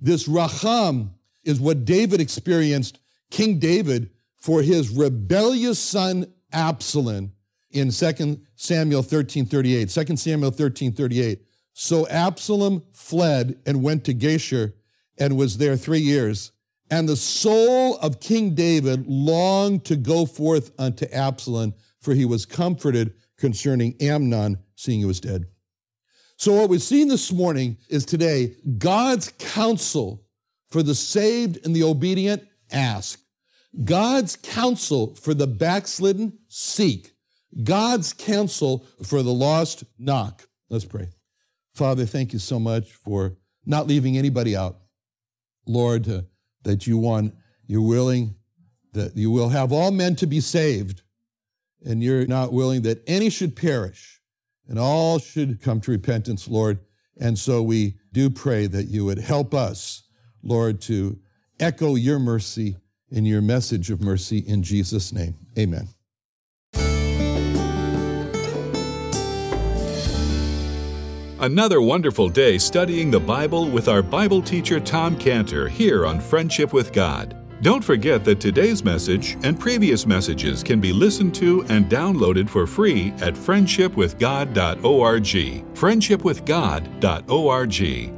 This 0.00 0.28
racham 0.28 1.08
is 1.42 1.58
what 1.58 1.84
David 1.84 2.20
experienced, 2.20 3.00
King 3.32 3.58
David, 3.58 4.10
for 4.38 4.62
his 4.62 4.90
rebellious 4.90 5.78
son 5.78 6.32
Absalom 6.52 7.32
in 7.70 7.90
2 7.90 8.40
Samuel 8.56 9.02
13 9.02 9.46
38. 9.46 9.88
2 9.88 10.16
Samuel 10.16 10.50
13 10.50 10.92
38. 10.92 11.42
So 11.72 12.08
Absalom 12.08 12.82
fled 12.92 13.58
and 13.66 13.82
went 13.82 14.04
to 14.04 14.14
Geshur 14.14 14.72
and 15.18 15.36
was 15.36 15.58
there 15.58 15.76
three 15.76 16.00
years. 16.00 16.52
And 16.90 17.08
the 17.08 17.16
soul 17.16 17.98
of 17.98 18.20
King 18.20 18.54
David 18.54 19.06
longed 19.06 19.84
to 19.86 19.96
go 19.96 20.24
forth 20.24 20.72
unto 20.78 21.04
Absalom, 21.12 21.74
for 22.00 22.14
he 22.14 22.24
was 22.24 22.46
comforted 22.46 23.12
concerning 23.36 23.94
Amnon, 24.00 24.58
seeing 24.74 25.00
he 25.00 25.04
was 25.04 25.20
dead. 25.20 25.46
So, 26.36 26.54
what 26.54 26.70
we've 26.70 26.82
seen 26.82 27.08
this 27.08 27.32
morning 27.32 27.76
is 27.88 28.04
today 28.04 28.56
God's 28.78 29.32
counsel 29.38 30.24
for 30.68 30.82
the 30.82 30.94
saved 30.94 31.64
and 31.66 31.74
the 31.74 31.82
obedient 31.82 32.46
ask. 32.70 33.20
God's 33.84 34.36
counsel 34.36 35.14
for 35.14 35.34
the 35.34 35.46
backslidden, 35.46 36.38
seek. 36.48 37.12
God's 37.62 38.12
counsel 38.12 38.86
for 39.04 39.22
the 39.22 39.32
lost, 39.32 39.84
knock. 39.98 40.48
Let's 40.68 40.84
pray. 40.84 41.08
Father, 41.74 42.06
thank 42.06 42.32
you 42.32 42.38
so 42.38 42.58
much 42.58 42.92
for 42.92 43.36
not 43.64 43.86
leaving 43.86 44.16
anybody 44.16 44.56
out. 44.56 44.78
Lord, 45.66 46.08
uh, 46.08 46.22
that 46.64 46.86
you 46.86 46.98
want, 46.98 47.34
you're 47.66 47.82
willing, 47.82 48.34
that 48.92 49.16
you 49.16 49.30
will 49.30 49.50
have 49.50 49.72
all 49.72 49.90
men 49.90 50.16
to 50.16 50.26
be 50.26 50.40
saved, 50.40 51.02
and 51.84 52.02
you're 52.02 52.26
not 52.26 52.52
willing 52.52 52.82
that 52.82 53.02
any 53.06 53.30
should 53.30 53.54
perish, 53.54 54.20
and 54.66 54.78
all 54.78 55.18
should 55.18 55.62
come 55.62 55.80
to 55.82 55.90
repentance, 55.90 56.48
Lord. 56.48 56.80
And 57.20 57.38
so 57.38 57.62
we 57.62 57.98
do 58.12 58.30
pray 58.30 58.66
that 58.66 58.88
you 58.88 59.04
would 59.04 59.18
help 59.18 59.54
us, 59.54 60.02
Lord, 60.42 60.80
to 60.82 61.18
echo 61.60 61.94
your 61.94 62.18
mercy 62.18 62.76
in 63.10 63.24
your 63.24 63.42
message 63.42 63.90
of 63.90 64.00
mercy 64.00 64.38
in 64.38 64.62
Jesus' 64.62 65.12
name. 65.12 65.36
Amen. 65.58 65.88
Another 71.40 71.80
wonderful 71.80 72.28
day 72.28 72.58
studying 72.58 73.12
the 73.12 73.20
Bible 73.20 73.70
with 73.70 73.88
our 73.88 74.02
Bible 74.02 74.42
teacher 74.42 74.80
Tom 74.80 75.16
Cantor 75.16 75.68
here 75.68 76.04
on 76.04 76.18
Friendship 76.18 76.72
with 76.72 76.92
God. 76.92 77.36
Don't 77.62 77.82
forget 77.82 78.24
that 78.24 78.40
today's 78.40 78.84
message 78.84 79.36
and 79.44 79.56
previous 79.58 80.06
messages 80.06 80.62
can 80.64 80.80
be 80.80 80.92
listened 80.92 81.34
to 81.36 81.64
and 81.68 81.86
downloaded 81.86 82.48
for 82.48 82.66
free 82.66 83.12
at 83.20 83.34
friendshipwithgod.org. 83.34 85.24
Friendshipwithgod.org. 85.74 88.17